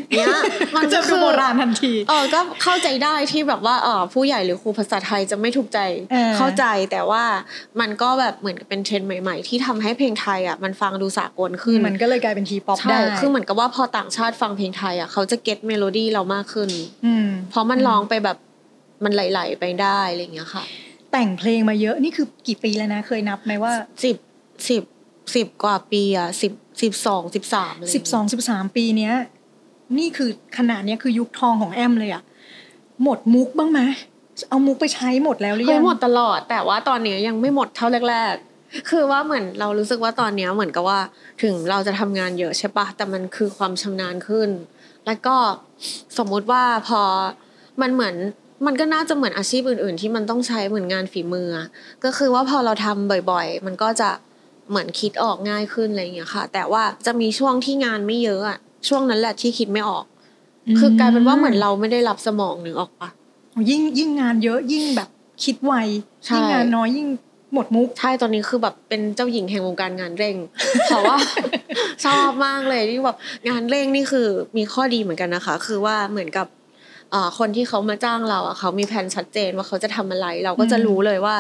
[0.10, 0.30] เนี่ย
[0.76, 5.80] มันก็คืดูอโบราณทันทีเออก็เข้าใจได้ที่แบบว่าเออผู้ใหญ่หรือครูภาษาไทยจะไม่ถูกใจ
[6.12, 7.24] เออเข้าใจแต่ว่า
[7.80, 16.70] มันก็แบบเหมือนกับเป็นเทรนด์ใหม่ ๆ ที่ทำให้เพลงไทยอะมันฟังดูสากลขึ้นมันก็เลยกลายเป็น T-Pop ใช่ได้คือเหมือนกับว่าพอต่างชาติฟังเพลงไทยอะเขาจะ get เมโลดี้เรามากขึ้น
[17.06, 18.38] อืมเพราะมันร้องไปแบบ
[19.04, 20.64] มันไหลๆไปได้อะไรอย่างเงี้ยค่ะ
[21.12, 24.16] แต่งเพลงมาเยอะนี่คือกี่ปีแล้วนะ เคยนับไหมว่าสิบ
[24.70, 24.84] สิบ
[25.36, 29.14] สิบกว่าปีอะสิบสิบสองสิบสามสิบสองสิบสามปีเนี้ย
[29.98, 32.24] นี่คือขนาดเนี้ยคือยุคทองของแอมเลยอะ
[33.04, 33.82] หมดมุกบ้างไหม
[34.50, 41.00] เอามุกไปใช้หมดแล้วหรือเคยัยงหมดตลอด แต่ว่าตอนนี้ยังไม่หมดเท่าแรกๆ คือว่าเหมือนเรารู้สึกว่าตอนเนี้ยเหมือนกับว่า
[41.44, 44.50] ถึงเราจะทำงานเยอะใช่ปะแต่มันคือความชำนาญขึ้น
[45.06, 45.36] แล้วก็
[46.18, 47.02] สมมุติว่าพอ
[47.82, 48.16] มันเหมือน
[48.66, 51.68] มันก็น่าจะเหมือนอาชีพอื่น ๆ ที่มันต้องใช้เหมือนงานฝีมืออะ
[52.04, 54.10] ก็คือว่าพอเราทำบ่อย ๆ มันก็จะ
[54.70, 60.06] เหมือนคิดออกง่ายขึ้นอะไรอย่างเงี้ยค่ะ แต่ว่าจะมีช่วงที่งานไม่เยอะอะช่วงนั้นแหละที่คิดไม่ออก
[60.80, 63.10] คือกลายเป็นว่าเหมือนเราไม่ได้รับสมองหนึ่งออกปะ
[63.70, 65.10] ยิ่งยิ่งงานเยอะยิ่งแบบ
[65.44, 65.74] คิดไว
[66.26, 67.08] ใช่ยิ่งงานน้อยยิ่ง
[67.54, 70.36] หมดมุกใช่ตอนนี้คือแบบเป็นเจ้าหญิงแห่งวงการงานเร่ง
[70.86, 71.18] เพราะว่า
[72.06, 73.18] ชอบมากเลยที่แบบ
[73.50, 76.48] งานเร่งนี่คือมีข้อดีเหมือนกันนะคะ คือว่าเหมือนกับ
[77.12, 81.36] เอ่อคนที่เขามาจ้างเราอะเขามีแผนชัดเจนว่าเขาจะทำอะไร เราก็จะอืมรู้เลยว่า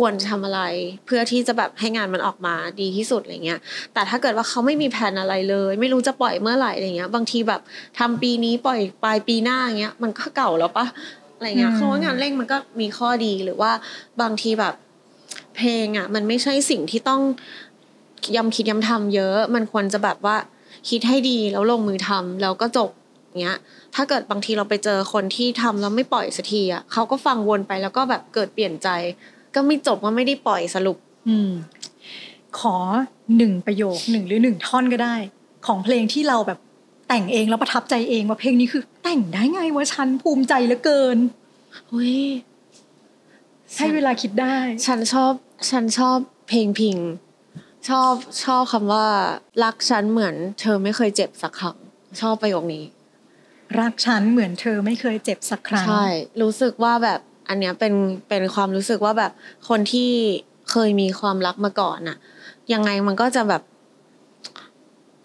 [0.00, 0.62] ควรจะทำอะไร
[1.06, 3.60] เพื่อที่จะแบบให้งานมันออกมาดีที่สุดอะไรเงี้ย
[3.94, 7.60] แต่ถ้าเกิดว่าเขาไม่มีแผนอะไรเลย ไม่รู้จะปล่อยเมื่อไหร่อะไรเงี้ย บางทีแบบ
[7.98, 10.86] ทำปีนี้ปล่อยปลายปีหน้าอย่างเงี้ยมันก็เก่าแล้วปะ
[11.36, 13.72] อะไรเงี้ยอืมคือว่างานเร่งมันก็มีข้อดีหรือว่า
[14.22, 14.74] บางทีแบบ
[15.56, 17.22] เพลงอะ มันไม่ใช่สิ่งที่ต้อง
[18.36, 20.36] ย้ำคิดย้ำทำเยอะ มันควรจะแบบว่า
[20.88, 22.90] คิดให้ดีแล้วลงมือทำแล้วก็จบ
[23.42, 23.58] เงี้ย
[23.94, 28.88] ถ้าเกิดบางทีเราไปเจอคนที่ทำแล้วไม่ปล่อยสักทีอะเขาก็ฟังวนไปแล้วก็แบบเกิดเปลี่ยนใจ
[29.54, 30.96] ก็ไม่จบว่าไม่ได้ปล่อยสรุป
[31.28, 31.50] อืม
[32.58, 32.76] ขอ
[33.36, 35.16] หนึ่งประโยคหนึ่งหรือหนึ่งท่อนก็ได้
[35.66, 36.58] ของเพลงที่เราแบบ
[37.08, 41.18] แต่งเองแล้วประทับใจเองว่าเพลงนี้คือ แต่งได้ไงวะฉันภูมิใจเหลือเกิน
[41.88, 42.20] เฮ้ย
[43.76, 45.32] ให้เวลาคิดได้ ฉันชอบ
[45.70, 46.16] ฉันชอบ
[46.48, 46.96] เพลงพิง
[47.88, 48.12] ชอบ
[48.44, 49.06] ชอบคำว่า
[49.64, 51.76] รักฉันเหมือน เธอไม่เคยเจ็บสักครั้ง
[52.20, 52.84] ชอบประโยคนี้
[53.80, 56.06] รักฉันเหมือนเธอไม่เคยเจ็บสักครั้งใช่
[56.42, 57.20] รู้สึกว่าแบบ
[57.50, 57.94] อันเนี้ยเป็น
[58.28, 59.32] เป็นความรู้สึกว่าแบบ
[59.68, 60.10] คนที่
[60.70, 62.16] เคยมีความรักมาก่อนน่ะ
[62.72, 63.62] ยังไงมันก็จะแบบ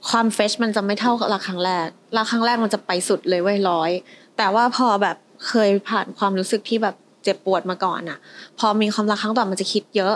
[0.10, 3.92] ความเฟชมันจะไม่เท่ากับรักครั้งแรกรักครั้งแรกมันจะไปสุดเลยเว้ยร้อย
[4.38, 5.16] แต่ว่าพอแบบ
[5.48, 8.18] เคยผ่านความรู้สึกที่แบบเจ็บปวดมาก่อนน่ะ
[8.60, 10.16] พอมีความรักครั้งต่อมันจะคิดเยอะ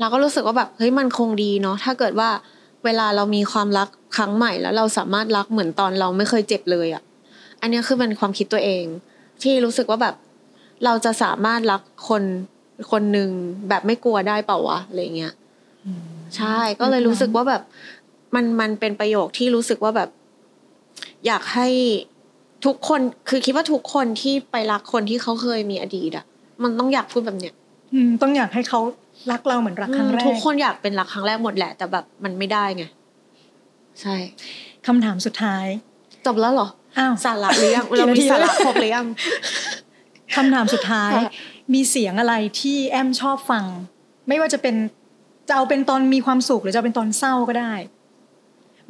[0.00, 2.30] เราก็รู้สึกว่าแบบเฮ้ยมันคงดีเนาะถ้าเกิดว่า
[2.84, 7.02] เวลาเรามีความรักครั้งใหม่ แล้วเราสามารถรักเหมือนตอนเราไม่เคยเจ็บเลยอะ
[7.60, 8.84] อันนี้คือเป็นความคิดตัวเอง
[9.42, 10.14] ที่รู้สึกว่าแบบ
[10.84, 12.22] เราจะสามารถรักคน
[12.90, 13.30] คนหนึ่ง
[13.68, 15.32] แบบไม่กลัวได้เปล่าวะอะไรเงี้ย
[15.86, 16.04] อืม
[16.36, 17.62] ใช่ก็เลยรู้สึกว่าแบบ
[18.34, 20.08] มันมันเป็นประโยคที่รู้สึกว่าแบบ
[21.26, 21.68] อยากให้
[22.64, 26.24] ทุกคนคือคิดว่าทุกคนที่ไปรักคนที่เขาเคยมีอดีตอะ
[26.62, 27.54] มันต้องอยากพูดแบบเนี้ย
[27.92, 28.80] อืมต้องอยากให้เขา
[29.30, 32.84] รักเราเหมือนรักครั้งแรกทุกคนอยากเป็นรักครั้งแรกหมดแหละ แต่แบบมันไม่ได้ไง
[34.00, 34.14] ใช่
[34.86, 35.66] คำถามสุดท้าย
[36.26, 36.68] จบแล้วเหรอ
[36.98, 39.06] อ้าวสาระหรือยังกี่เรานามีทีสาระแล้วครบหรือยัง
[40.36, 41.32] คำถามสุดท้ายค่ะ
[41.74, 43.64] มีเสียงอะไรที่แอมชอบฟัง
[44.28, 44.74] ไม่ว่าจะเป็น
[45.48, 47.72] จะเอาเป็นตอนมีความสุขหรือจะเอาเป็นตอนเศร้าก็ได้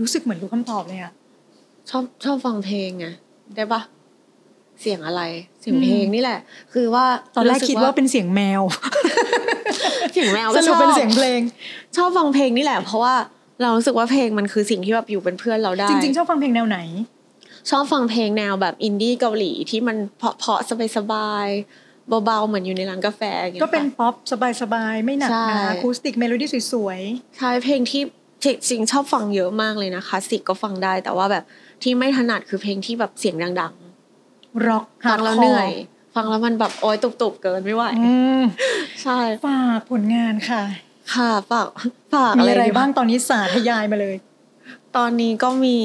[0.01, 1.13] รู้สึกเหมือนรู้คำตอบเลยอะ
[1.91, 3.07] ชอบชอบฟังเพลงไง
[3.57, 3.81] ได้ปะ
[4.81, 5.23] เสียงอะไร
[5.61, 6.39] เสียงเพลงนี่แหละ
[6.73, 7.05] คือว่า
[7.35, 8.63] ตอนแรกคิดว่าเป็นเสียงแมว
[10.13, 11.41] เสียงแมว สรุปก็ชอบเป็นเสียงเพลง
[11.97, 13.15] ชอบฟังเพลงนี่แหละ เพราะว่า
[13.63, 16.79] เรารู้สึกว่าเพลงมันคือสิ่งที่แบบอยู่เป็นเพื่อนเราได้ จริงๆ ชอบฟังเพลงแนวไหน
[17.71, 24.15] ชอบฟังเพลงแนวแบบอินดี้เกาหลีที่มันเพราะๆสบายๆเบาๆ เหมือนอยู่ในร้านกาแฟอย่างเงี้ยก็เป็นค่ะป๊อป
[24.63, 27.01] สบายๆ ไม่หนักใช่หนาอะคูสติกเมโลดี้สวย
[27.37, 28.03] ใช่เพลงที่
[28.43, 31.45] จริงๆชอบฟังเยอะมากเลยนะคลาสสิกก็ฟังได้แต่ว่าแบบ
[31.83, 35.71] ที่ไม่ถนัดคือเพลงที่แบบเสียงดังๆร็อกๆฟังแล้วเหนื่อย
[36.15, 38.43] ฟังแล้วมันแบบโอ๊ยตุบๆเกินไม่ไหวอืม
[39.03, 40.63] ใช่ฝากผลงานค่ะ
[41.15, 41.67] ค่ะฝาก
[42.15, 44.17] ฝากมีอะไรอะไรดีวบ้างตอนนี้สาธยายมาเลย
[44.97, 45.79] ตอนนี้ก็มี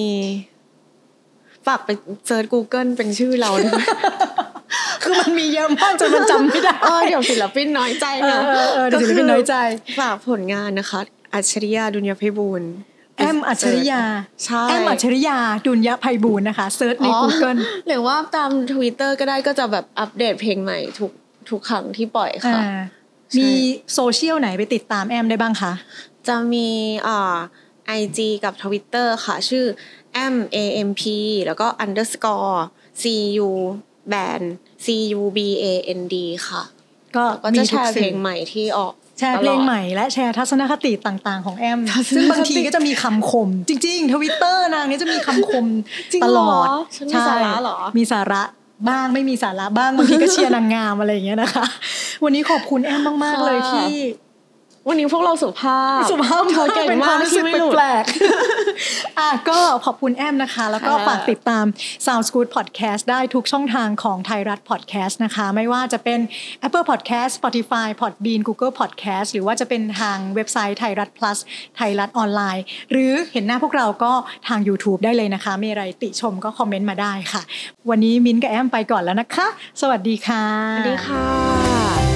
[1.70, 1.90] ฝากไป
[2.28, 3.82] เซิร์ช Google เป็นชื่อเราได้ไหม
[5.04, 9.56] คือมันมีเยอะมากจนมันจำไม่ได้เออเดี๋ยวศิลปินน้อยใจเอนะอเออเออเดี๋ยวศิลปินน้อยใจ
[10.00, 11.00] ฝากผลงานนะคะ
[11.34, 12.72] อัจฉริยะดุลยพิบูลย์
[13.18, 14.02] แอมอัจฉริยา
[14.46, 21.12] ใช่แอมอัจฉริยาดุลยไพบูลย์นะคะ search ในอ๋อ Google หรือว่าตาม Twitter ก็ได้ก็จะแบบอัปเดตเพลงใหม่ทุก
[21.50, 22.82] ทุกครั้งที่ปล่อยค่ะอ่า
[23.38, 23.50] มี
[23.94, 25.74] โซเชียลไหนไปติดตามแอมได้บ้างคะ
[26.28, 26.68] จะมี
[27.08, 27.38] อ่า
[28.00, 29.66] IG กับ Twitter ค่ะ ชื่อ
[30.34, 30.58] m a
[30.88, 31.04] m p
[31.46, 32.58] แล้วก็ underscore
[33.02, 33.04] c
[33.48, 33.50] u
[34.12, 34.46] band
[34.86, 34.88] c
[35.20, 35.66] u b a
[36.00, 36.16] n d
[36.48, 36.64] ค่ะ
[37.16, 45.66] ก็ก็มีจะแชทุกร์เพลสื่งอใหม่ที่ออกแชร์เพลงใหม่และแชร์ทัศนคติต่างๆ ของแอมทัศนคติซึ่งบางทีก็จะมีคำคม จริงๆทวิตเตอร์นางเนี้จะมีคำคม
[46.12, 48.44] จริงตเหรอลอดฉันมีสาระเหรอมีสาระ
[48.90, 51.66] บ้างไม่มีสาระบ้างบางทีก็เชียร์นางงามอะไรอย่างเงี้ยนะคะ
[52.24, 53.90] วันนี้ขอบคุณแอมมากๆเลยที่
[54.88, 61.66] วันนี้พวกเราสุภาพสุภาพเธอเก่งเป็นคมาวากมรู้สึที่กไม่หลุดแปลกๆอะก็ขอบคุณแอมนะคะ แล้วก็ค่ะฝากติดตาม
[62.06, 66.20] Sound Good Podcast ได้ทุกช่องทางของไทยรัฐ Podcast นะคะ ไม่ว่าจะเป็น
[66.68, 71.38] Apple Podcast Spotify Podbean Google Podcast หรือว่าจะเป็นทางเว็บไซต์ไทยรัฐ plus
[71.78, 74.14] ไทยรัฐออนไลน์ หรือเห็นหน้าพวกเราก็
[74.48, 77.42] ทาง YouTube ได้เลยนะคะ มีอะไรติชมก็คอมเมนต์มาได้ค่ะ
[77.90, 79.48] วันนี้มิ้นท์กับแอมไปก่อนแล้วนะคะ
[79.82, 82.09] สวัสดีค่ะ สวัสดีค่ะ